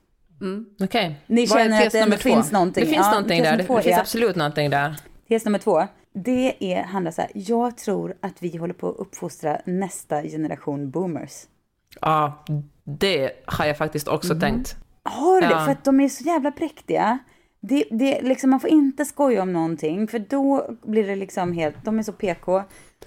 [0.84, 1.16] Okej.
[1.28, 2.18] Ni Vad är känner att det två?
[2.18, 2.84] finns någonting.
[2.84, 3.52] Det finns Ja, någonting där.
[3.52, 4.96] nummer Det två finns är- absolut någonting där.
[5.28, 8.96] Tes nummer två, det är, handlar så här, jag tror att vi håller på att
[9.00, 11.32] uppfostra nästa generation boomers.
[12.02, 12.46] Ja,
[12.84, 14.76] det har jag faktiskt också tänkt.
[15.04, 15.54] Har du det?
[15.54, 15.66] Ja.
[15.66, 17.20] För att de är så jävla präktiga.
[17.62, 21.76] Det, det, liksom, man får inte skoja om någonting, för då blir det liksom helt,
[21.84, 22.64] de är så PK.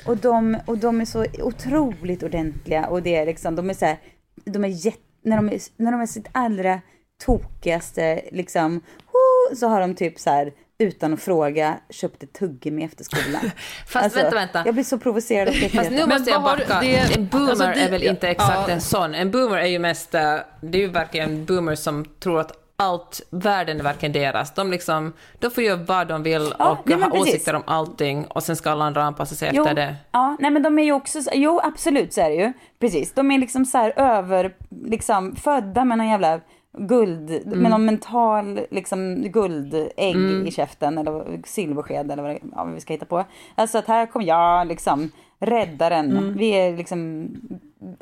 [0.07, 3.85] Och de, och de är så otroligt ordentliga och det är liksom, de är så
[3.87, 3.99] här,
[4.45, 6.81] de är jätte, när de är, när de är sitt allra
[7.25, 12.85] tokigaste, liksom, ho, så har de typ så här, utan att fråga, köpt ett tuggummi
[12.85, 13.51] efter skolan.
[13.89, 14.63] Fast vänta, vänta.
[14.67, 16.81] Jag blir så provocerad av Fast nu Men måste jag backa.
[16.81, 18.75] det- en boomer alltså, det- är väl inte exakt ja.
[18.75, 19.15] en sån.
[19.15, 22.53] En boomer är ju mest, eh, det är ju verkligen en boomer som tror att
[22.77, 24.55] allt, världen är verkligen deras.
[24.55, 28.43] De, liksom, de får göra vad de vill Ja, och ha åsikter om allting och
[28.43, 29.95] sen ska alla andra anpassa sig Jo, efter det.
[30.13, 32.53] Ja, nej men de är ju också, jo absolut så är det ju.
[32.79, 36.41] Precis, de är liksom så här över, liksom födda med någon jävla
[36.79, 37.59] guld, Mm.
[37.59, 40.47] med någon mental liksom guldägg Mm.
[40.47, 43.25] i käften eller silversked eller vad, ja, vi ska hitta på.
[43.55, 46.11] Alltså att här kommer jag liksom räddaren.
[46.11, 46.37] Mm.
[46.37, 47.29] Vi är liksom,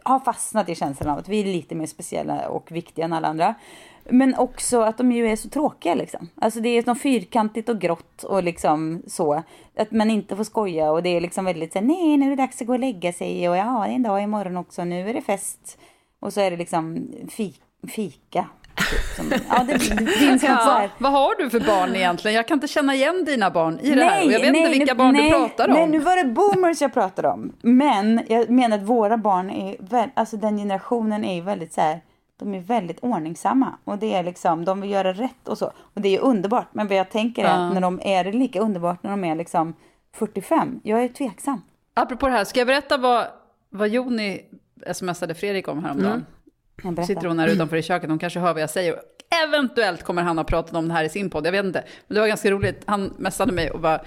[0.03, 3.29] har fastnat i känslan av att vi är lite mer speciella och viktiga än alla
[3.29, 3.55] andra.
[4.05, 6.29] Men också att de ju är så tråkiga liksom.
[6.41, 9.43] Alltså det är något fyrkantigt och grått och liksom så.
[9.77, 12.31] Att man inte får skoja och det är liksom väldigt så här, nej nu är
[12.31, 14.85] det dags att gå och lägga sig och ja det är en dag imorgon också,
[14.85, 15.79] nu är det fest.
[16.21, 17.55] Och så är det liksom fi,
[17.89, 18.47] fika.
[18.91, 20.47] Typ, som, ja det, det så.
[20.47, 22.35] Ja, vad har du för barn egentligen?
[22.35, 24.27] Jag kan inte känna igen dina barn i det här.
[24.27, 25.75] Och jag vet inte vilka barn nej, du pratar om.
[25.75, 27.53] Nej, nu var det boomers jag pratade om.
[27.63, 29.77] Men jag menar att våra barn är,
[30.15, 32.01] alltså den generationen är ju väldigt så här,
[32.37, 33.79] de är väldigt ordningsamma.
[33.85, 35.73] Och det är liksom, de vill göra rätt och så.
[35.77, 36.67] Och det är ju underbart.
[36.73, 39.35] Men vad jag tänker är att när de är det lika underbart när de är
[39.35, 39.75] liksom
[40.13, 40.81] 45.
[40.83, 41.63] Jag är tveksam.
[41.95, 43.27] Apropå det här, ska jag berätta vad,
[43.71, 44.41] vad Joni
[44.93, 46.27] smsade Fredrik om häromdagen?
[46.83, 47.03] Berättar.
[47.03, 48.97] sitter hon här utanför i köket, hon kanske hör vad jag säger.
[49.49, 51.85] Eventuellt kommer han ha pratat om det här i sin podd, jag vet inte.
[52.07, 54.01] Men det var ganska roligt, han messade mig och bara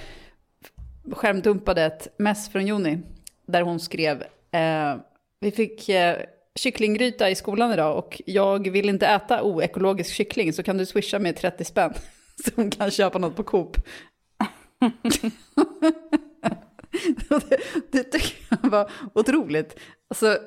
[1.12, 3.02] skärmdumpade ett mess från Joni.
[3.46, 4.96] Där hon skrev, eh,
[5.40, 6.18] vi fick eh,
[6.60, 11.20] kycklinggryta i skolan idag och jag vill inte äta oekologisk kyckling så kan du swisha
[11.20, 11.94] mig 30 spänn.
[12.56, 13.78] Hon kan köpa något på Coop.
[17.30, 17.60] Det,
[17.92, 19.80] det tycker jag var otroligt.
[20.10, 20.38] Alltså,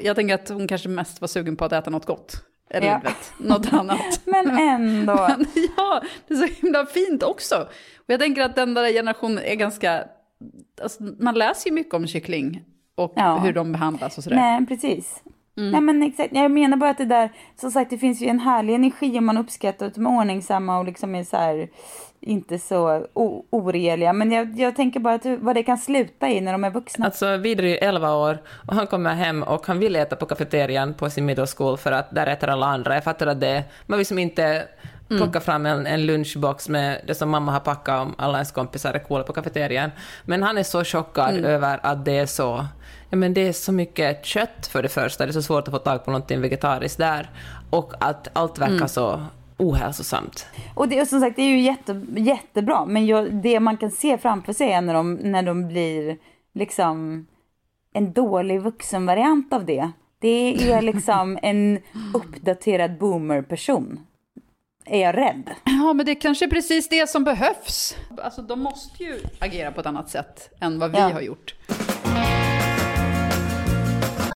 [0.00, 2.44] jag tänker att hon kanske mest var sugen på att äta något gott.
[2.70, 3.00] Eller Ja.
[3.04, 4.20] vet, något annat.
[4.24, 5.14] Men ändå.
[5.28, 5.46] Men
[5.76, 7.56] ja, det är så himla fint också.
[7.96, 10.04] Och jag tänker att den där generationen är ganska...
[10.82, 12.64] Alltså, man läser ju mycket om kyckling
[12.94, 13.36] och Ja.
[13.38, 14.36] hur de behandlas och sådär.
[14.36, 15.22] Nej, precis.
[15.56, 15.70] Mm.
[15.70, 17.30] Nej men exakt, jag menar bara att det där,
[17.60, 20.78] som sagt det finns ju en härlig energi om man uppskattar att de är ordningsamma
[20.78, 21.68] och liksom är så här,
[22.20, 24.12] inte så o- oregeliga.
[24.12, 27.04] Men jag, jag tänker bara att vad det kan sluta i när de är vuxna.
[27.06, 30.26] Alltså Vidar är ju 11 år och han kommer hem och han vill äta på
[30.26, 32.94] kafeterian på sin middle school för att där äter alla andra.
[32.94, 34.64] Jag fattar att det man vill som inte
[35.08, 38.94] plocka fram en, en lunchbox med det som mamma har packat om alla ens kompisar
[38.94, 39.90] är coola på kafeterian.
[40.24, 42.66] Men han är så chockad över att det är så
[43.14, 45.78] men det är så mycket kött för det första, det är så svårt att få
[45.78, 47.30] tag på någonting vegetariskt där.
[47.70, 49.22] Och att allt verkar så
[49.56, 50.46] ohälsosamt.
[50.74, 52.84] Och det, och som sagt, det är ju jätte, jättebra.
[52.86, 56.18] Men jag, det man kan se framför sig är när de, när de blir
[56.54, 57.26] liksom
[57.92, 59.90] en dålig vuxenvariant av det.
[60.18, 61.78] Det är liksom en
[62.14, 64.00] uppdaterad boomer-person.
[64.86, 65.50] Är jag rädd?
[65.64, 67.96] Ja, men det kanske är precis det som behövs.
[68.22, 71.08] Alltså, de måste ju agera på ett annat sätt än vad vi Ja.
[71.12, 71.54] har gjort.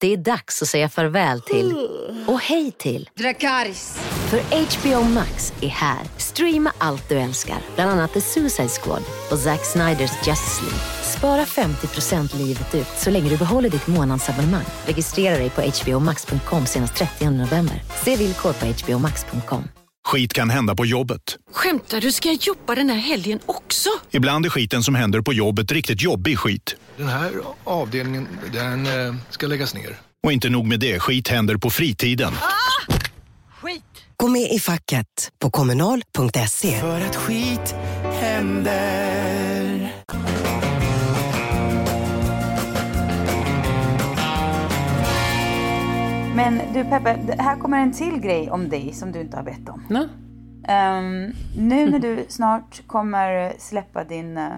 [0.01, 1.89] Det är dags att säga farväl till
[2.27, 3.99] och hej till Dracarys.
[4.31, 5.99] För HBO Max är här.
[6.17, 10.81] Streama allt du älskar, bland annat The Suicide Squad och Zack Sniders Justice League.
[11.03, 14.65] Spara 50% livet ut så länge du behåller ditt månadsabonnemang.
[14.87, 17.83] Registrera dig på hbomax.com senast 30 november.
[18.05, 19.65] Se villkor på hbomax.com.
[20.07, 21.23] Skit kan hända på jobbet.
[21.53, 22.13] Skämtar du?
[22.13, 23.89] Ska jag jobba den här helgen också?
[24.11, 26.77] Ibland är skiten som händer på jobbet riktigt jobbig skit.
[26.97, 27.33] Den här
[27.65, 29.99] avdelningen, den eh, ska läggas ner.
[30.23, 32.33] Och inte nog med det, skit händer på fritiden.
[33.63, 33.83] Skit!
[34.17, 35.07] Gå med i facket
[35.39, 36.81] på kommunal.se.
[36.81, 37.75] För att skit
[38.21, 39.58] händer.
[46.39, 49.45] Men du Peppe, det- här kommer en till grej om dig som du inte har
[49.45, 49.85] bett om.
[49.91, 50.09] Nå?
[50.69, 54.49] Ehm, nu när du snart kommer släppa din eh,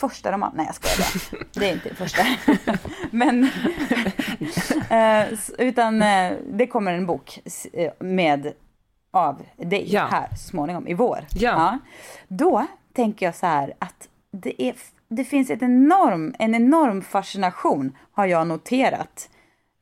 [0.00, 0.52] första roman.
[0.54, 1.44] Nej jag skojar bara.
[1.60, 2.22] Det är inte din första.
[3.10, 3.48] Men,
[5.32, 7.38] s- utan eh, det kommer en bok
[7.98, 8.52] med
[9.10, 10.08] av dig Ja.
[10.10, 11.18] här småningom i vår.
[11.34, 11.78] Ja.
[12.28, 14.74] Då tänker jag så här att det, är,
[15.08, 19.28] det finns ett enorm, en enorm fascination har jag noterat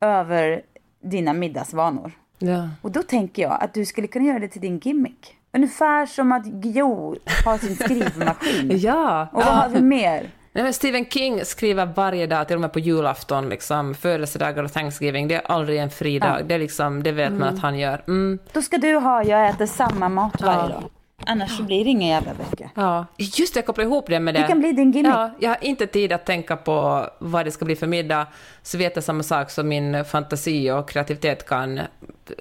[0.01, 0.61] över
[1.03, 2.11] dina middagsvanor.
[2.39, 2.69] Ja.
[2.81, 5.37] Och då tänker jag att du skulle kunna göra det till din gimmick.
[5.53, 8.71] Ungefär som att Gio har sin skrivmaskin.
[8.79, 9.27] Ja.
[9.31, 10.29] Och vad har vi mer?
[10.55, 14.73] Nej, men Stephen King skriver varje dag, till och med på julafton, liksom, födelsedagar och
[14.73, 15.27] Thanksgiving.
[15.27, 16.45] Det är aldrig en fri dag.
[16.45, 18.03] Det, är liksom, det vet man att han gör.
[18.07, 18.39] Mm.
[18.51, 20.83] Då ska du ha Jag äter samma mat varje dag.
[21.25, 22.69] Annars så blir det inga jävla böcker.
[22.75, 23.05] Ja.
[23.17, 24.41] Just det, jag kopplar ihop det med det.
[24.41, 25.13] Det kan bli din gimmick.
[25.13, 28.27] Ja, jag har inte tid att tänka på vad det ska bli för middag.
[28.61, 31.79] Så vet jag samma sak som min fantasi och kreativitet kan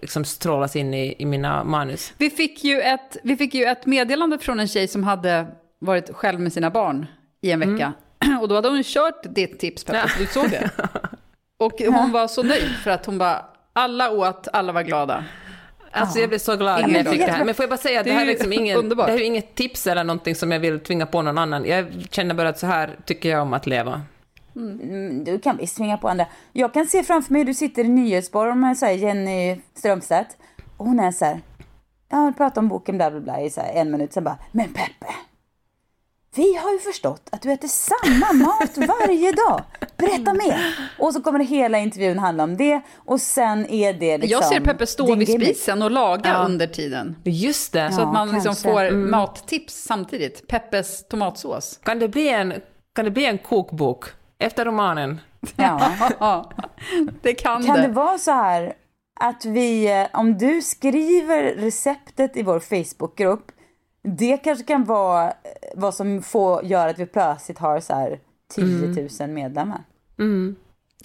[0.02, 2.12] liksom strålas in i, i mina manus.
[2.18, 5.46] Vi fick, ju ett, vi fick ju ett meddelande från en tjej som hade
[5.78, 7.06] varit själv med sina barn
[7.40, 7.92] i en vecka.
[8.40, 10.70] Och då hade hon kört ditt tips, Peppe, så du såg det.
[11.58, 15.24] Och hon var så nöjd för att hon bara, alla åt, alla var glada.
[15.92, 17.44] Alltså jag blev så glad när jag fick det här.
[17.44, 19.06] Men får jag bara säga Det det, är här är liksom ingen, underbart.
[19.06, 21.64] det här är inget tips eller någonting som jag vill tvinga på någon annan.
[21.64, 24.02] Jag känner bara att så här tycker jag om att leva.
[24.56, 26.26] Mm, du kan visst svinga på andra.
[26.52, 30.36] Jag kan se framför mig, du sitter i Nyhetsmorgon med så här Jenny Strömstedt.
[30.76, 31.40] Och hon är så här,
[32.10, 34.12] ja, pratar om boken bla bla bla i så en minut.
[34.12, 35.12] Sen bara, men Peppe.
[36.34, 39.62] Vi har ju förstått att du äter samma mat varje dag.
[39.96, 40.74] Berätta mer.
[40.98, 42.80] Och så kommer hela intervjun handla om det.
[42.96, 44.30] Och sen är det liksom...
[44.30, 46.44] Jag ser Peppe stå vid spisen och laga Ja.
[46.44, 47.16] under tiden.
[47.24, 47.92] Just det.
[47.92, 49.10] Så Ja, att man liksom får Mm.
[49.10, 50.46] mattips samtidigt.
[50.48, 51.80] Peppes tomatsås.
[51.82, 52.54] Kan det bli en,
[52.94, 54.04] kan det bli en kokbok
[54.38, 55.20] efter romanen?
[55.56, 56.50] Ja.
[57.22, 57.82] Det kan, Kan det.
[57.82, 58.72] det vara så här
[59.20, 63.52] att vi, eh, om du skriver receptet i vår Facebookgrupp,
[64.02, 65.32] det kanske kan vara eh,
[65.74, 68.18] vad som får göra att vi plötsligt har så här
[68.54, 69.80] 10 000 medlemmar.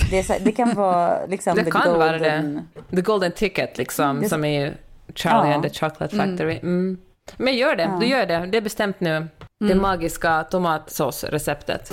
[0.10, 2.00] Det, är så det kan vara liksom Det the kan golden...
[2.00, 2.64] vara det.
[2.96, 4.78] The Golden Ticket, liksom, Det- som är
[5.16, 5.56] Charlie Ja.
[5.56, 6.58] and the Chocolate Factory.
[6.58, 6.98] Mm.
[7.38, 8.46] Men gör det, du gör det.
[8.52, 9.28] Det är bestämt nu.
[9.60, 11.92] Det magiska tomatsåsreceptet.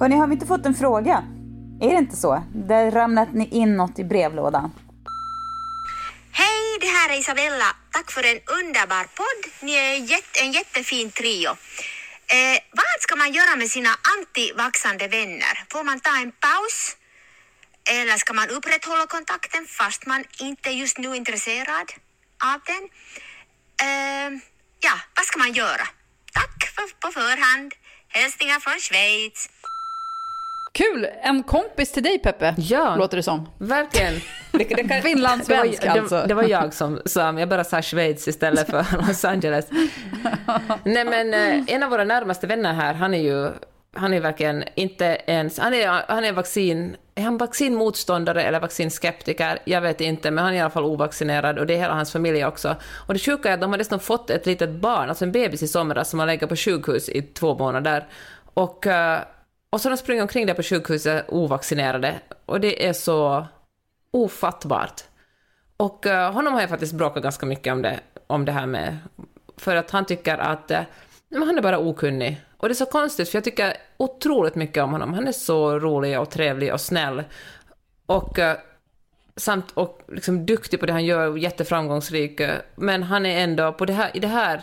[0.00, 1.24] Hörrni, har vi inte fått en fråga?
[1.80, 2.42] Är det inte så?
[2.54, 4.70] Där ramlat ni in något i brevlådan.
[6.80, 7.76] Hej, det här är Isabella.
[7.92, 9.52] Tack för en underbar podd.
[9.60, 11.50] Ni är jätte, en jättefin trio.
[12.26, 15.64] Eh, vad ska man göra med sina antivaxande vänner?
[15.72, 16.96] Får man ta en paus?
[17.90, 21.92] Eller ska man upprätthålla kontakten fast man inte just nu är intresserad
[22.52, 22.84] av den?
[23.88, 24.40] Eh,
[24.80, 25.86] ja, vad ska man göra?
[26.32, 27.74] Tack för, på förhand.
[28.08, 29.48] Hälsningar från Schweiz.
[30.78, 31.06] Kul!
[31.22, 32.96] En kompis till dig Peppe, Ja.
[32.96, 33.48] låter det som.
[33.58, 34.14] Verkligen.
[34.52, 36.16] Det, det kan- Finlandssvensk det var, alltså.
[36.20, 39.66] Det, det var jag som sa, jag bara sa Schweiz istället för Los Angeles.
[40.84, 43.50] Nej men eh, en av våra närmaste vänner här, han är ju,
[43.96, 49.58] han är verkligen inte ens, han är, han är vaccin, är han vaccinmotståndare eller vaccinskeptiker?
[49.64, 52.12] Jag vet inte, men han är i alla fall ovaccinerad och det är hela hans
[52.12, 52.76] familj också.
[53.06, 55.62] Och det sjuka är att de har dessutom fått ett litet barn, alltså en bebis
[55.62, 58.06] i somras som har legat på sjukhus i två månader.
[58.54, 59.20] Och, eh,
[59.70, 63.46] och så har de sprungit omkring där på sjukhuset ovaccinerade och det är så
[64.10, 65.02] ofattbart.
[65.76, 68.98] Och eh, honom har jag faktiskt bråkat ganska mycket om det, om det här med,
[69.56, 70.82] för att han tycker att eh,
[71.28, 72.40] men han är bara okunnig.
[72.56, 75.14] Och det är så konstigt, för jag tycker otroligt mycket om honom.
[75.14, 77.22] Han är så rolig och trevlig och snäll.
[78.06, 78.56] Och, eh,
[79.36, 82.40] samt, och liksom duktig på det han gör, jätteframgångsrik.
[82.74, 84.62] Men han är ändå, på det här, i det här,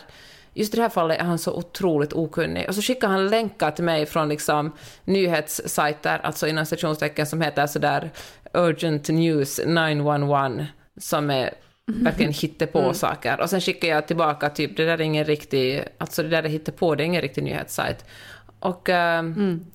[0.56, 2.66] just i det här fallet är han så otroligt okunnig.
[2.68, 4.72] Och så skickar han länkar till mig från liksom
[5.04, 8.12] nyhetssajter, alltså inom stationstecken som heter sådär
[8.54, 10.66] Urgent News 911,
[11.00, 11.54] som är
[11.86, 12.94] verkligen hittepå Mm.
[12.94, 13.42] saker.
[13.42, 16.50] Och sen skickar jag tillbaka typ, det där är ingen riktig, alltså det där är
[16.50, 18.06] hittepå, det är ingen riktig nyhetssajt.
[18.60, 19.24] Och, eh,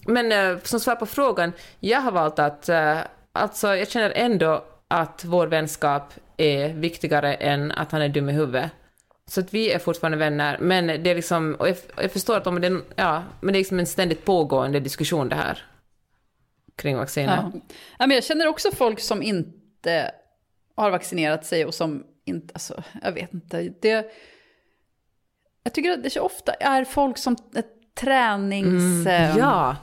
[0.06, 2.98] Men eh, som svar på frågan, jag har valt att, eh,
[3.32, 8.32] alltså jag känner ändå att vår vänskap är viktigare än att han är dum i
[8.32, 8.70] huvudet.
[9.30, 12.46] Så att vi är fortfarande vänner, men det är liksom, och jag, jag förstår att
[12.46, 15.62] om det, är- ja, men det är liksom en ständigt pågående diskussion det här.
[16.76, 17.38] Kring vaccinet.
[17.54, 17.60] Ja.
[17.98, 20.10] Ja, men jag känner också folk som inte
[20.76, 23.62] har vaccinerat sig och som inte, alltså, jag vet inte.
[23.82, 24.06] Det,
[25.62, 27.64] jag tycker att det så ofta är folk som är
[28.00, 29.06] tränings...
[29.06, 29.76] Mm, eh, ja.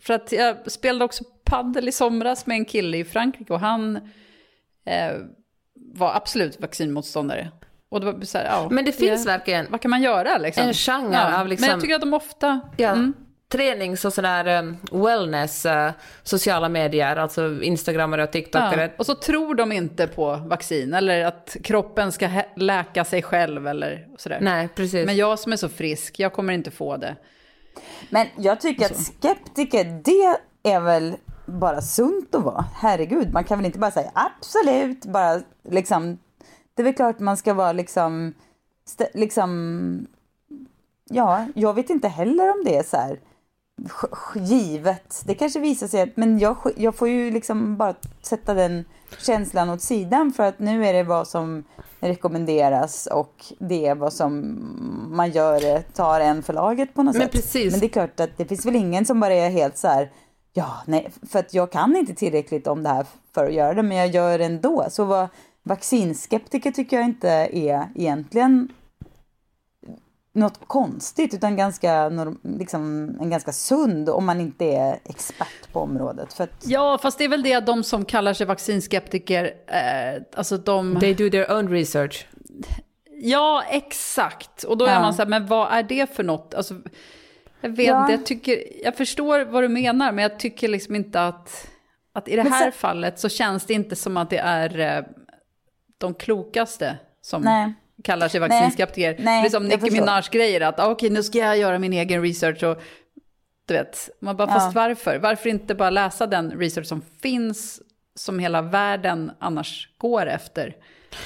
[0.00, 3.96] För att jag spelade också paddel i somras med en kille i Frankrike och han
[4.86, 5.12] eh,
[5.94, 7.50] var absolut vaccinmotståndare.
[7.90, 10.38] Och det var så här, ja, Men det finns ja, verkligen Vad kan man göra
[10.38, 10.66] liksom?
[10.66, 11.66] en genre av liksom...
[11.66, 12.60] Men jag tycker att de ofta...
[12.76, 13.14] Ja, Mm.
[13.52, 15.90] tränings och sådär um, wellness, uh,
[16.22, 18.82] sociala medier, alltså instagrammare och tiktokare.
[18.82, 18.88] Ja.
[18.96, 24.06] Och så tror de inte på vaccin eller att kroppen ska läka sig själv eller
[24.16, 24.38] sådär.
[24.40, 25.06] Nej, precis.
[25.06, 27.16] Men jag som är så frisk, jag kommer inte få det.
[28.10, 30.38] Men jag tycker att skeptiker, det
[30.70, 31.16] är väl
[31.48, 32.64] bara sunt att vara.
[32.74, 36.18] Herregud, man kan väl inte bara säga absolut, bara liksom.
[36.74, 38.34] Det är väl klart man ska vara liksom,
[39.14, 40.06] liksom,
[41.04, 43.20] ja, jag vet inte heller om det är så här
[44.34, 45.22] givet.
[45.26, 48.84] Det kanske visar sig att, men jag, jag får ju liksom bara sätta den
[49.18, 51.64] känslan åt sidan för att nu är det vad som
[52.00, 54.58] rekommenderas och det är vad som
[55.16, 57.32] man gör, tar en för laget på något Men sätt.
[57.32, 57.72] precis.
[57.72, 60.10] Men det är klart att det finns väl ingen som bara är helt så här,
[60.58, 63.82] ja, nej, för att jag kan inte tillräckligt om det här för att göra det,
[63.82, 64.86] men jag gör det ändå.
[64.90, 65.28] Så vad
[65.62, 68.68] vaccinskeptiker tycker jag inte är egentligen
[70.32, 72.10] något konstigt, utan ganska,
[72.42, 76.32] liksom, en ganska sund om man inte är expert på området.
[76.32, 80.22] För att, Ja, fast det är väl det att de som kallar sig vaccinskeptiker, eh,
[80.36, 81.00] alltså de...
[81.00, 82.26] They do their own research.
[83.20, 84.62] Ja, exakt.
[84.62, 85.00] Och då är Ja.
[85.00, 86.54] man så här, men vad är det för något?
[86.54, 86.74] Alltså,
[87.60, 88.10] jag vet Ja.
[88.10, 91.68] jag, tycker, jag förstår vad du menar, men jag tycker liksom inte att...
[92.12, 94.78] att i det Men här sen- fallet så känns det inte som att det är
[94.98, 95.04] eh,
[95.98, 97.72] de klokaste som Nej.
[98.04, 99.14] kallar sig vaccinskeptiker.
[99.14, 99.90] Det är som Nicki.
[99.90, 102.82] Minaj-grejer, att ah, okej nu ska jag göra min egen research och
[103.66, 104.54] du vet, man bara, Ja.
[104.54, 105.18] fast varför?
[105.18, 107.82] Varför inte bara läsa den research som finns,
[108.14, 110.76] som hela världen annars går efter?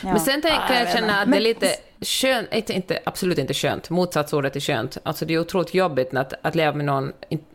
[0.02, 2.98] Men sen tänk, Ah, kan jag jag känna att det är lite skönt, inte, inte,
[3.04, 4.98] absolut inte skönt, motsatsordet är skönt.
[5.02, 7.12] Alltså det är otroligt jobbigt att, att leva med någon,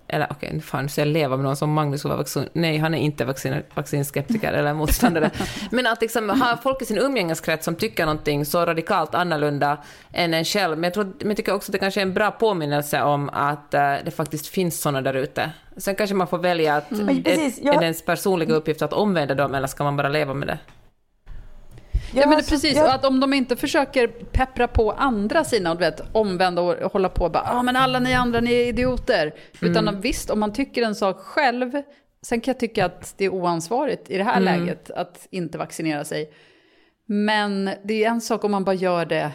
[0.07, 2.93] eller okej, fan nu säger jag leva med någon som Magnus vara vaccin, nej han
[2.93, 5.31] är inte vaccin, vaccinskeptiker eller motståndare.
[5.71, 9.77] Men att liksom ha folk i sin umgängeskrets som tycker någonting så radikalt annorlunda
[10.13, 10.77] än en själv.
[10.77, 13.29] Men jag, tror, men jag tycker också att det kanske är en bra påminnelse om
[13.29, 15.51] att eh, det faktiskt finns sådana där ute.
[15.77, 18.93] Sen kanske man får välja att, Men är, precis, är det ens personliga uppgift att
[18.93, 20.57] omvända dem eller ska man bara leva med det?
[22.13, 25.77] Ja, men alltså, precis, jag- att om de inte försöker peppra på andra sina, och
[25.77, 28.65] du vet, omvända och hålla på och bara, ah, men alla ni andra, ni är
[28.67, 29.33] idioter.
[29.61, 30.01] Utan Mm.
[30.01, 31.71] visst, om man tycker en sak själv,
[32.21, 34.43] sen kan jag tycka att det är oansvarigt i det här Mm.
[34.59, 36.29] läget att inte vaccinera sig.
[37.05, 39.31] Men det är en sak om man bara gör det,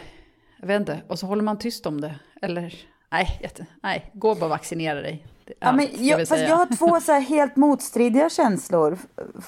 [0.59, 2.15] jag vet inte, och så håller man tyst om det.
[2.41, 2.73] Eller,
[3.11, 5.25] nej, jätte, nej gå bara och vaccinera dig.
[5.59, 8.97] Ja, men jag jag, jag har två så här helt motstridiga känslor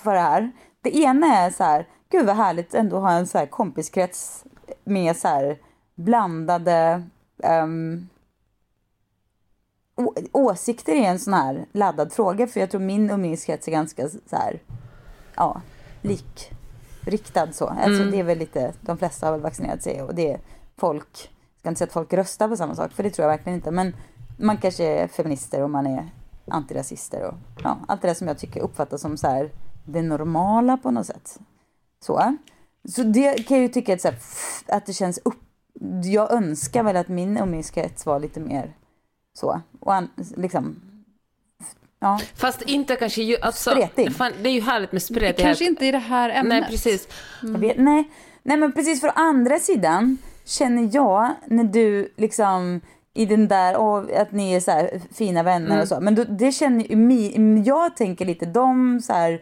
[0.04, 0.52] för det här.
[0.84, 4.46] Det ena är så här, gud vad härligt ändå ha en så här kompiskrets
[4.84, 5.58] med så här
[5.96, 7.04] blandade
[9.96, 12.48] å- åsikter i en sån här laddad fråga.
[12.48, 14.62] För jag tror min umgängeskrets är ganska så här,
[15.36, 15.62] ja,
[16.02, 17.66] likriktad så.
[17.68, 18.12] Alltså Mm.
[18.12, 20.40] det är väl lite, de flesta har väl vaccinerat sig och det är
[20.78, 21.08] folk,
[21.54, 23.56] jag ska inte säga att folk röstar på samma sak, för det tror jag verkligen
[23.58, 23.72] inte.
[23.72, 23.96] Men
[24.38, 26.10] man kanske är feminister och man är
[26.48, 29.52] antirasister och ja, allt det där som jag tycker uppfattas som så här
[29.86, 31.40] det normala på något sätt.
[32.06, 32.38] Så.
[32.90, 34.18] Så det kan jag ju tycka att, så här,
[34.68, 35.42] att det känns upp...
[36.04, 38.74] Jag önskar väl att min umgängeskrets var lite mer
[39.34, 39.62] så.
[39.80, 40.82] Och an, liksom...
[42.00, 42.20] Ja.
[42.36, 43.38] Fast inte kanske ju...
[43.42, 44.16] Alltså, Spretig.
[44.16, 45.38] Fan, det är ju härligt med spretighet.
[45.38, 46.62] Kanske inte i det här ämnet.
[46.62, 47.08] Nej, precis.
[47.42, 48.12] Jag vet, nej,
[48.44, 52.82] nej, men precis för andra sidan känner jag när du liksom
[53.14, 55.82] i den där, åh, att ni är så här fina vänner Mm.
[55.82, 56.00] och så.
[56.00, 59.42] Men då, det känner ju jag tänker lite de så här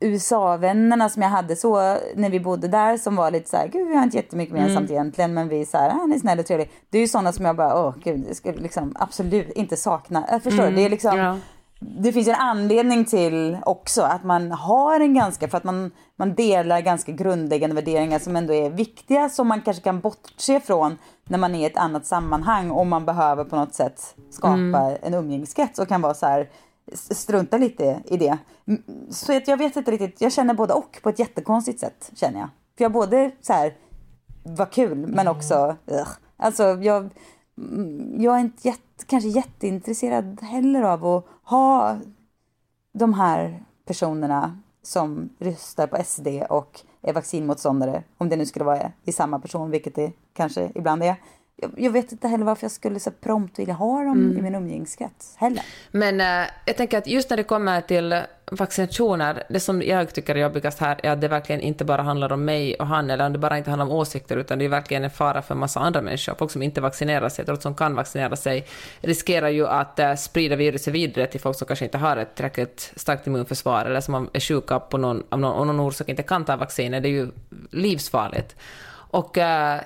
[0.00, 1.76] USA-vännerna som jag hade så
[2.16, 4.90] när vi bodde där som var lite så här, gud vi har inte jättemycket gemensamt
[4.90, 4.92] Mm.
[5.02, 6.70] egentligen men vi är så här, han är snäll och trevlig.
[6.90, 10.24] Det är ju sådana som jag bara, åh gud, jag skulle liksom absolut inte sakna.
[10.30, 10.74] Jag förstår, Mm.
[10.74, 11.36] det är liksom, Ja.
[11.80, 16.34] det finns en anledning till också att man har en ganska, för att man, man
[16.34, 21.38] delar ganska grundläggande värderingar som ändå är viktiga som man kanske kan bortse från när
[21.38, 24.96] man är i ett annat sammanhang om man behöver på något sätt skapa Mm.
[25.02, 26.48] en umgängeskrets och kan vara så här
[26.92, 28.38] strunta lite i det.
[29.10, 32.40] Så att jag vet inte riktigt, jag känner både och på ett jättekonstigt sätt känner
[32.40, 32.48] jag.
[32.76, 33.76] För jag både så här,
[34.42, 36.08] Vad kul men också, ugh.
[36.36, 37.10] alltså jag,
[37.58, 41.98] mm, jag är inte jätte, kanske jätteintresserad heller av att ha
[42.92, 48.92] de här personerna som röstar på SD och är vaccinmotståndare, om det nu skulle vara
[49.04, 51.16] i samma person, vilket det kanske ibland är.
[51.56, 54.38] Jag, jag vet inte heller varför jag skulle så prompt vilja ha dem Mm.
[54.38, 55.62] i min umgängeskrets heller.
[55.90, 60.34] Men eh, jag tänker att just när det kommer till vaccinationer, det som jag tycker
[60.34, 63.26] är jobbigast här är att det verkligen inte bara handlar om mig och han, eller
[63.26, 65.60] om det bara inte handlar om åsikter, utan det är verkligen en fara för en
[65.60, 66.34] massa andra människor.
[66.38, 68.66] Folk som inte vaccinerar sig, trots som kan vaccinera sig,
[69.00, 72.92] riskerar ju att eh, sprida viruset vidare till folk som kanske inte har ett tillräckligt
[72.96, 76.44] starkt immunförsvar, eller som är sjuka på någon, av någon, av någon orsak inte kan
[76.44, 77.00] ta vacciner.
[77.00, 77.28] Det är ju
[77.70, 78.56] livsfarligt.
[79.10, 79.80] Och eh,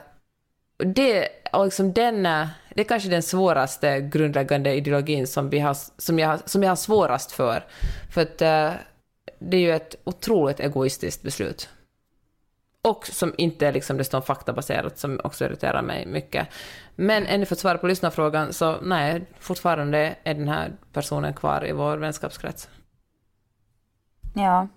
[0.79, 5.77] det, och liksom den, eh, det är kanske den svåraste grundläggande ideologin som, vi har,
[5.99, 7.64] som, jag, som jag har svårast för.
[8.14, 8.73] För att eh,
[9.38, 11.69] det är ju ett otroligt egoistiskt beslut.
[12.83, 16.49] Och som inte är liksom det står faktabaserat, som också irriterar mig mycket.
[16.97, 21.67] Men ännu för att svara på lyssnarfrågan, så nej, fortfarande är den här personen kvar
[21.67, 22.69] i vår vänskapskrets.
[24.35, 24.69] Ja.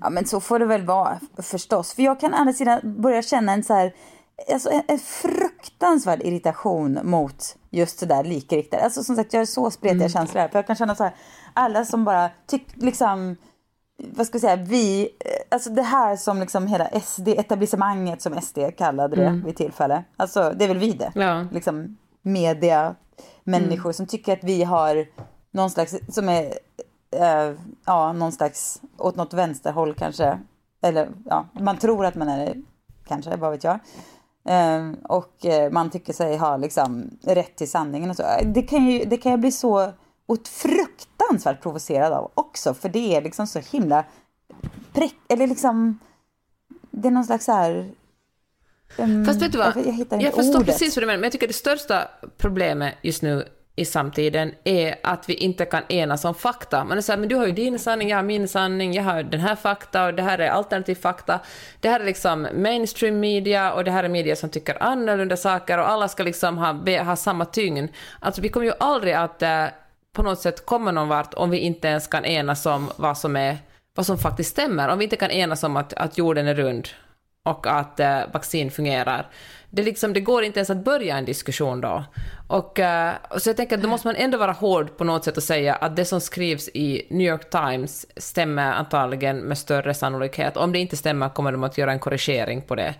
[0.00, 1.94] ja, men så får det väl vara förstås.
[1.94, 3.94] För jag kan å andra sidan börja känna en så här,
[4.52, 8.82] alltså en, en fruktansvärd irritation mot just det där likriktade.
[8.84, 10.48] Alltså som sagt, jag har så spretiga känslor här.
[10.48, 11.14] För jag kan känna så här,
[11.52, 13.36] alla som bara tycker liksom,
[13.98, 15.08] vad ska jag säga, vi, eh,
[15.48, 19.44] alltså det här som liksom hela SD, etablissemanget som SD kallade det Mm.
[19.44, 20.04] vid tillfälle.
[20.16, 21.12] Alltså det är väl vi det.
[21.14, 21.46] Ja.
[21.52, 22.94] Liksom media,
[23.44, 25.06] människor som tycker att vi har
[25.50, 26.44] någon slags, som är,
[27.10, 27.54] eh,
[27.84, 30.38] ja, någon slags, åt något vänsterhåll kanske.
[30.82, 32.54] Eller ja, man tror att man är det,
[33.08, 33.78] kanske, vad vet jag.
[34.48, 38.22] Eh, och eh, man tycker sig ha liksom rätt till sanningen och så.
[38.44, 39.92] Det kan ju, det kan jag bli så
[40.26, 44.04] och fruktansvärt provocerad av också, för det är liksom så himla
[44.92, 45.98] prick, eller liksom,
[46.90, 47.90] det är någon slags så här...
[48.98, 49.76] um, Fast vet du vad?
[49.76, 50.66] Jag, jag Jag förstår ordet.
[50.66, 54.96] precis vad du menar, men jag tycker det största problemet just nu i samtiden är
[55.02, 56.84] att vi inte kan enas om fakta.
[56.84, 59.02] Man är så här, men du har ju din sanning, jag har min sanning, jag
[59.02, 61.40] har den här fakta och det här är alternativ fakta.
[61.80, 65.78] Det här är liksom mainstream media och det här är media som tycker annorlunda saker
[65.78, 67.90] och alla ska liksom ha, ha samma tyngd.
[68.20, 69.66] Alltså vi kommer ju aldrig att eh,
[70.12, 73.36] på något sätt komma någon vart om vi inte ens kan enas om vad som,
[73.36, 73.58] är,
[73.94, 74.88] vad som faktiskt stämmer.
[74.88, 76.88] Om vi inte kan enas om att, att jorden är rund
[77.46, 79.26] och att eh, vaccin fungerar.
[79.70, 82.04] Det, liksom, det går inte ens att börja en diskussion då.
[82.46, 85.36] Och, eh, så jag tänker att då måste man ändå vara hård på något sätt
[85.36, 90.56] och säga att det som skrivs i New York Times stämmer antagligen med större sannolikhet.
[90.56, 92.94] Om det inte stämmer kommer de att göra en korrigering på det.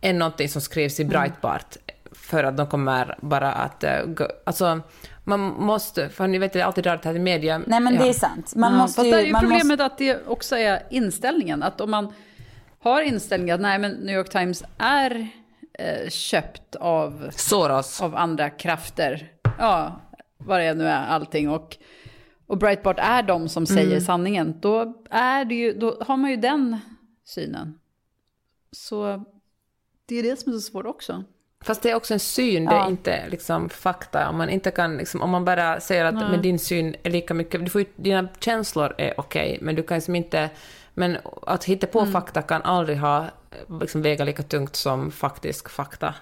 [0.00, 1.76] Än någonting som skrivs i Breitbart.
[2.12, 3.84] För att de kommer bara att...
[3.84, 4.80] eh, gå, alltså,
[5.24, 7.60] man måste, för ni vet det är alltid rart här i media.
[7.66, 8.08] Nej men det Ja.
[8.08, 8.52] är sant.
[8.56, 9.10] Man ja, måste fast ju...
[9.10, 9.84] där är ju man problemet måste...
[9.84, 11.62] att det också är inställningen.
[11.62, 12.12] Att om man
[12.82, 15.28] har inställningen att nej, men New York Times är
[15.78, 18.00] eh, köpt av, Soros.
[18.02, 19.32] av andra krafter.
[19.58, 20.00] Ja,
[20.38, 21.50] vad det nu är allting.
[21.50, 21.76] Och,
[22.46, 24.00] och Breitbart är de som säger Mm.
[24.00, 24.60] sanningen.
[24.60, 26.78] Då, är det ju, då har man ju den
[27.24, 27.78] synen.
[28.72, 29.24] Så
[30.06, 31.24] det är det som är så svårt också.
[31.64, 32.88] Fast det är också en syn, det är Ja.
[32.88, 34.28] inte liksom fakta.
[34.28, 36.30] Om man, inte kan, liksom, om man bara säger att Nej.
[36.30, 37.64] men din syn är lika mycket...
[37.64, 40.50] Du får ju, dina känslor är okej, men du kan liksom inte...
[40.94, 41.16] Men
[41.46, 42.12] att hitta på Mm.
[42.12, 43.24] fakta kan aldrig ha,
[43.80, 46.14] liksom, väga lika tungt som faktisk fakta.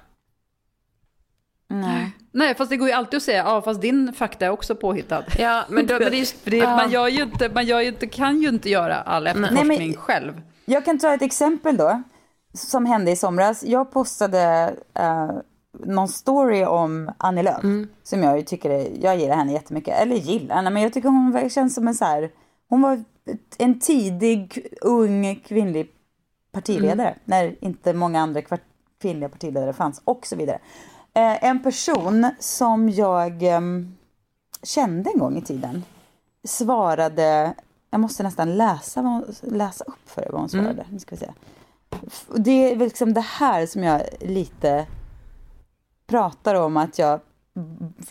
[1.69, 2.11] Nej.
[2.33, 5.25] Nej, fast det går ju alltid att säga, ja fast din fakta är också påhittad.
[5.39, 6.37] Ja, men, då, men just...
[6.45, 6.77] För det, ja.
[6.77, 9.79] man, gör ju inte, man gör ju inte, kan ju inte göra all efterforskning Nej,
[9.89, 10.43] men- själv.
[10.65, 12.03] Jag kan ta ett exempel då,
[12.55, 13.65] som hände i somras.
[13.65, 15.31] Jag postade eh,
[15.87, 17.63] någon story om Annie Lööf,
[18.03, 20.01] som jag ju tycker är, jag gillar henne jättemycket.
[20.03, 22.31] Eller gillar men jag tycker hon känns som en så här,
[22.71, 23.05] hon var
[23.59, 25.93] en tidig, ung kvinnlig
[26.53, 28.43] partiledare, när inte många andra
[29.01, 30.59] kvinnliga partiledare fanns och så vidare.
[31.15, 33.97] Eh, en person som jag ehm,
[34.63, 35.85] kände en gång i tiden
[36.45, 37.55] svarade,
[37.91, 40.87] jag måste nästan läsa, vad hon, läsa upp för er vad hon svarade.
[40.91, 41.33] Nu ska vi se.
[42.37, 44.87] Det är väl liksom det här som jag lite
[46.07, 47.21] pratar om att jag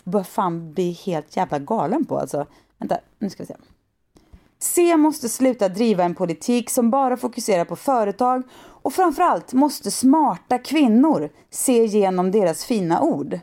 [0.04, 2.18] bör fan bli helt jävla galen på.
[2.18, 2.46] Alltså,
[2.78, 3.56] vänta, nu ska vi se.
[4.62, 8.42] C måste sluta driva en politik som bara fokuserar på företag
[8.82, 13.38] och framförallt måste smarta kvinnor se igenom deras fina ord.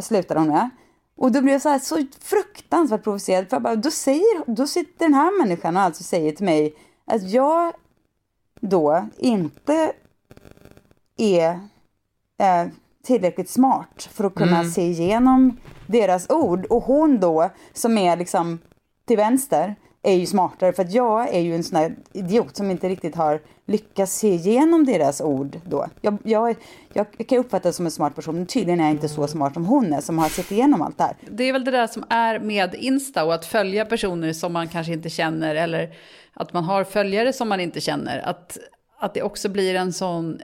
[0.00, 0.70] Slutade hon med.
[1.16, 3.48] Och då blev jag så, här, så fruktansvärt provocerad.
[3.48, 6.74] För jag bara, då, säger, då sitter den här människan och alltså säger till mig
[7.04, 7.72] att jag
[8.60, 9.92] då inte
[11.16, 11.50] är
[12.38, 12.66] eh,
[13.04, 14.70] tillräckligt smart för att kunna Mm.
[14.70, 15.56] se igenom
[15.86, 16.66] deras ord.
[16.66, 18.58] Och hon då, som är liksom
[19.06, 22.70] till vänster, är ju smartare för att jag är ju en sån här idiot som
[22.70, 25.86] inte riktigt har lyckats se igenom deras ord då.
[26.00, 26.56] Jag, jag,
[26.92, 29.66] jag, kan uppfattas som en smart person, men tydligen är jag inte så smart som
[29.66, 31.16] hon är som har sett igenom allt det här.
[31.30, 34.68] Det är väl det där som är med Insta och att följa personer som man
[34.68, 35.94] kanske inte känner eller
[36.34, 38.18] att man har följare som man inte känner.
[38.18, 38.58] Att,
[38.98, 40.40] att det också blir en sån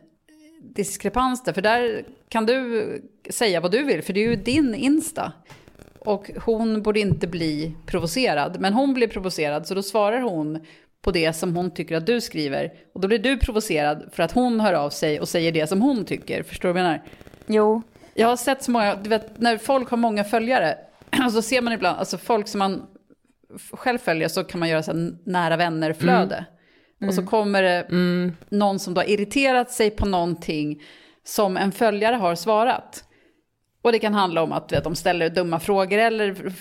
[0.74, 1.52] diskrepans där.
[1.52, 5.32] För där kan du säga vad du vill, för det är ju din Insta.
[6.06, 10.64] Och hon borde inte bli provocerad, men hon blir provocerad så då svarar hon
[11.02, 12.72] på det som hon tycker att du skriver.
[12.94, 15.82] Och då blir du provocerad för att hon hör av sig och säger det som
[15.82, 16.42] hon tycker.
[16.42, 17.02] Förstår du vad jag menar?
[17.46, 17.82] Jo.
[18.14, 20.78] Jag har sett så många, du vet när folk har många följare,
[21.32, 22.86] så ser man ibland, alltså folk som man
[23.72, 26.44] själv följer så kan man göra så här nära vänner-flöde.
[27.06, 27.86] Och så kommer det
[28.48, 30.82] någon som då har irriterat sig på någonting
[31.24, 33.04] som en följare har svarat.
[33.86, 36.52] Och det kan handla om att vet, de ställer dumma frågor eller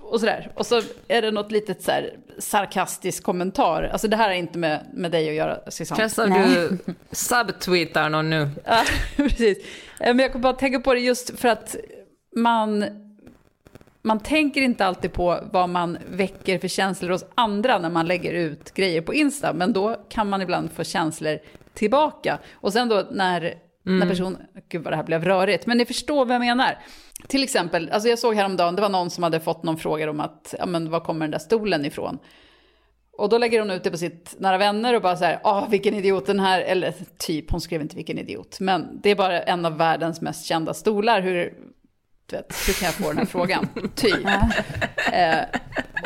[0.00, 0.50] och sådär.
[0.54, 3.90] Och så är det något litet så här sarkastisk kommentar.
[3.92, 6.08] Alltså det här är inte med, med dig att göra, Susanne.
[6.08, 6.78] Som du
[7.10, 8.48] subtweetar någon nu.
[8.64, 8.84] Ja,
[9.16, 9.58] precis.
[10.00, 11.76] Eh, Men jag kan bara tänka på det just för att
[12.36, 12.84] man,
[14.02, 18.32] man tänker inte alltid på vad man väcker för känslor hos andra när man lägger
[18.32, 19.52] ut grejer på Insta.
[19.52, 21.38] Men då kan man ibland få känslor
[21.74, 22.38] tillbaka.
[22.52, 24.36] Och sen då när, när person...
[24.68, 25.66] Gud vad det här blev rörigt.
[25.66, 26.78] Men ni förstår vad jag menar.
[27.28, 30.20] Till exempel, alltså jag såg häromdagen, det var någon som hade fått någon fråga om
[30.20, 32.18] att, ja men var kommer den där stolen ifrån?
[33.18, 35.66] Och då lägger hon ut det på sitt nära vänner och bara så här, ah
[35.66, 39.42] vilken idiot den här, eller typ, hon skrev inte vilken idiot, men det är bara
[39.42, 41.54] en av världens mest kända stolar, hur,
[42.26, 43.68] du vet, hur kan jag få den här frågan?
[43.94, 44.26] Typ.
[45.12, 45.40] Eh,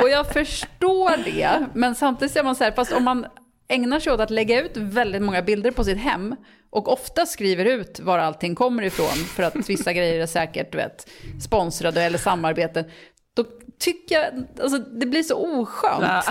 [0.03, 3.27] och jag förstår det, men samtidigt är man så här, fast om man
[3.69, 6.37] ägnar sig åt att lägga ut väldigt många bilder på sitt hem
[6.71, 10.79] och ofta skriver ut var allting kommer ifrån för att vissa grejer är säkert du
[10.79, 11.11] vet,
[11.43, 12.85] sponsrade eller samarbeten.
[13.35, 13.45] Då
[13.79, 14.31] tycka,
[14.63, 16.23] alltså det blir så oskönt Ja.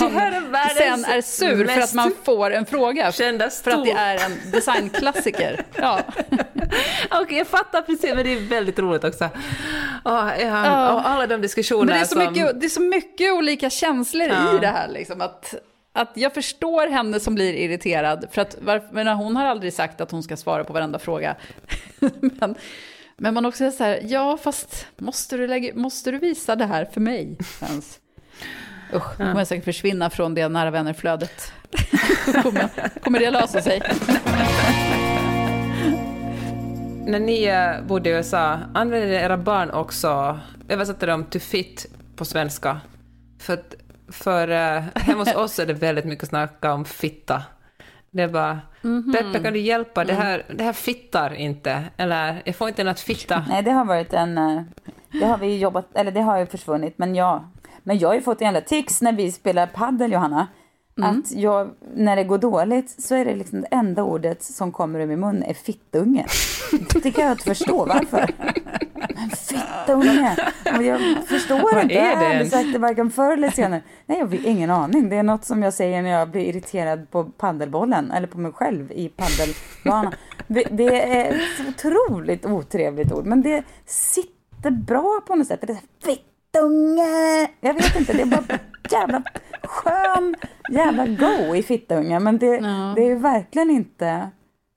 [0.08, 3.12] när är man sen är sur för att man får en fråga.
[3.12, 5.64] För att det är en designklassiker.
[5.76, 6.00] Ja.
[7.10, 9.28] Okej, jag fattar precis, men det är väldigt roligt också.
[10.04, 10.92] Åh, ja.
[10.94, 12.32] Och alla de diskussioner Men det är, så som...
[12.32, 14.56] mycket, det är så mycket olika känslor Ja.
[14.56, 14.88] i det här.
[14.88, 15.54] Liksom, att,
[15.92, 18.24] att jag förstår henne som blir irriterad.
[18.30, 21.36] För att varför, hon har aldrig sagt att hon ska svara på varenda fråga.
[22.20, 22.54] men,
[23.16, 26.66] men man också är så här, ja fast måste du, lägga, måste du visa det
[26.66, 27.38] här för mig
[27.68, 28.00] ens?
[28.94, 31.52] Usch, nu kommer jag säkert försvinna från det nära vänner-flödet.
[32.42, 32.68] kommer,
[33.00, 33.82] kommer det lösa sig?
[37.06, 40.38] När ni eh, bodde i USA, använde era barn också,
[40.68, 41.86] översatte de to fit
[42.16, 42.80] på svenska?
[43.38, 43.74] För, att-
[44.12, 47.42] för eh, hemma hos oss är det väldigt mycket snacka om fitta.
[48.10, 49.12] Det är bara, Mhm.
[49.12, 51.82] Peppe kan du hjälpa, det här, det här fittar inte.
[51.96, 53.44] Eller, jag får inte något fitta.
[53.48, 54.38] Nej, det har varit en...
[54.38, 54.62] eh,
[55.12, 57.44] Det har vi jobbat, eller det har ju försvunnit, men ja.
[57.82, 60.46] Men jag har ju fått en jävla tics när vi spelar paddel, Johanna.
[61.02, 65.00] Att jag, när det går dåligt så är det liksom det enda ordet som kommer
[65.00, 66.26] ur min mun är fittunge.
[67.02, 68.30] Det kan jag inte förstå varför.
[69.14, 70.36] Men fittunge!
[70.76, 72.50] Och jag förstår inte, är jag har det aldrig ens?
[72.50, 73.82] sagt det varken förr eller senare.
[74.06, 75.08] Nej, jag har ingen aning.
[75.08, 78.52] Det är något som jag säger när jag blir irriterad på paddelbollen, eller på mig
[78.52, 80.14] själv i paddelbanan.
[80.46, 85.60] Det, det är ett otroligt otrevligt ord, men det sitter bra på något sätt.
[85.60, 87.50] Det är så fittunge!
[87.60, 88.58] Jag vet inte, det är bara
[88.90, 89.22] jävla
[89.62, 90.36] skön
[90.70, 92.60] jävla go i fittunge, men det,
[92.96, 94.30] det är ju verkligen inte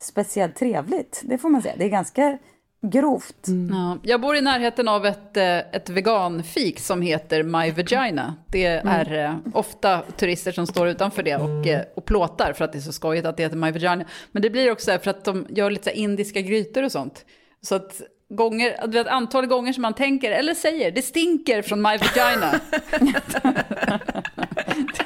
[0.04, 1.22] speciellt trevligt.
[1.24, 1.76] Det får man säga.
[1.78, 2.38] Det är ganska
[2.84, 3.47] grovt.
[3.71, 8.36] Ja, jag bor i närheten av ett, eh, ett veganfik som heter My Vagina.
[8.47, 12.71] Det är eh, ofta turister som står utanför det och, eh, och plåtar för att
[12.71, 14.05] det är så skojigt att det heter My Vagina.
[14.31, 17.25] Men det blir också för att de gör lite indiska grytor och sånt.
[17.61, 21.81] Så att gånger, du vet, antal gånger som man tänker eller säger det stinker från
[21.81, 22.59] My Vagina.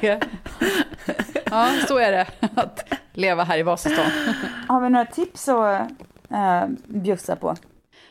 [0.00, 0.20] det,
[1.50, 4.10] ja, så är det att leva här i Vasastan.
[4.68, 5.88] Har vi några tips att
[6.30, 7.56] äh, bjussa på?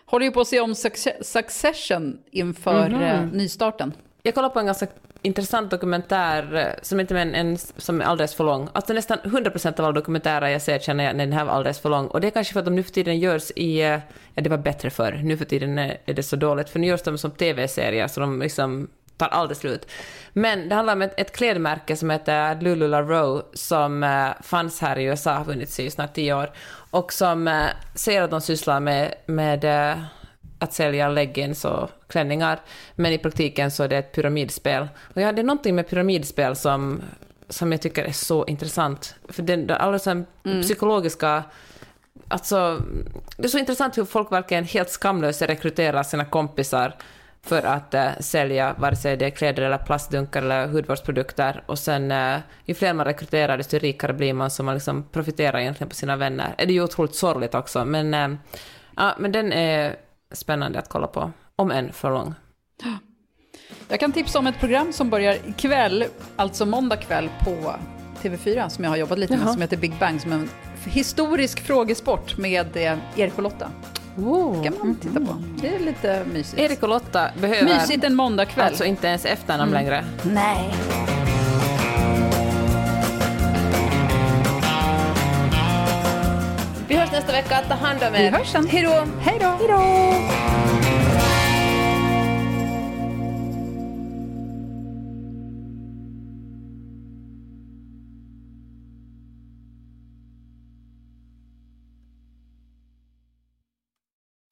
[0.06, 3.02] Håller ju på att se om Succe- Succession inför Mhm.
[3.02, 3.94] eh, nystarten.
[4.24, 4.88] Jag kollade på en ganska
[5.22, 8.70] intressant dokumentär, eh, som inte men en som är alldeles för lång.
[8.74, 11.80] Alltså nästan 100% av alla dokumentärer jag ser känner jag, nej den här var alldeles
[11.80, 12.08] för lång.
[12.08, 14.00] Och det är kanske för att de nu för tiden görs i, eh,
[14.34, 16.88] ja det var bättre förr, nu för tiden är är det så dåligt, för nu
[16.88, 18.88] görs de som tv-serier, så de liksom
[19.18, 19.92] tar aldrig slut.
[20.34, 25.04] Men det handlar om ett, ett klädmärke som heter LuLaRoe som eh, fanns här i
[25.04, 26.52] USA, har funnits i snart tio år,
[26.92, 27.66] och som eh,
[27.96, 29.98] säger att de sysslar med, med eh,
[30.60, 32.60] att sälja leggings och klänningar,
[32.96, 34.88] men i praktiken så är det ett pyramidspel.
[35.16, 37.02] Och ja, det är någonting med pyramidspel som,
[37.50, 39.16] som jag tycker är så intressant.
[39.30, 40.62] För det, alla så här Mm.
[40.62, 41.44] psykologiska...
[42.28, 42.82] Alltså,
[43.38, 46.94] det är så intressant hur folk verkligen helt skamlöst rekryterar sina kompisar
[47.46, 51.64] för att eh, sälja vare sig det är kläder eller plastdunkar eller hudvårdsprodukter.
[51.66, 55.60] Och sen eh, ju fler man rekryterar desto rikare blir man så man liksom profiterar
[55.60, 56.56] egentligen på sina vänner.
[56.58, 58.30] Det är ju otroligt sorgligt också men, eh,
[58.96, 59.96] ja, men den är
[60.32, 61.32] spännande att kolla på.
[61.56, 62.34] Om än för lång.
[63.90, 67.76] Jag kan tipsa om ett program som börjar ikväll, alltså måndag kväll på
[68.22, 69.54] TV4, som jag har jobbat lite med, Jaha.
[69.54, 70.50] som heter Big Bang, som är en
[70.86, 72.78] historisk frågesport med
[73.16, 73.72] Erik och Lotta.
[74.18, 74.64] Oh.
[74.64, 75.36] kan man titta på.
[75.62, 76.60] Det är lite mysigt.
[76.62, 78.66] Erik och Lotta behöver Mysigt en måndagkväll.
[78.68, 79.84] alltså inte ens efternamn Mm.
[79.84, 80.06] längre.
[80.24, 80.74] Nej.
[86.88, 87.62] Vi hörs nästa vecka.
[87.70, 88.20] Ta hand om er.
[88.32, 88.68] Vi hörs sen.
[88.68, 89.08] Hej då.
[89.22, 89.46] Hej då.
[89.48, 90.87] Hej då.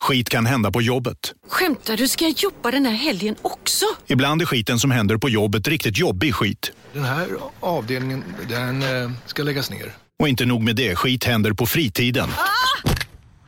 [0.05, 1.33] Skit kan hända på jobbet.
[1.47, 2.07] Skämtar du?
[2.07, 3.85] Ska jag jobba den här helgen också?
[4.07, 6.71] Ibland är skiten som händer på jobbet riktigt jobbig skit.
[6.93, 7.27] Den här
[7.59, 9.93] avdelningen, den eh, ska läggas ner.
[10.19, 12.29] Och inte nog med det, skit händer på fritiden.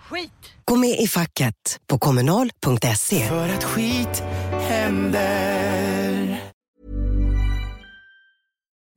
[0.10, 0.32] Skit!
[0.66, 3.28] Gå med i facket på kommunal.se.
[3.28, 4.24] För att skit
[4.70, 6.42] händer.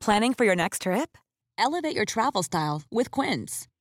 [0.05, 1.09] Planning for your next trip?
[1.67, 3.67] Elevate your travel style with Quince.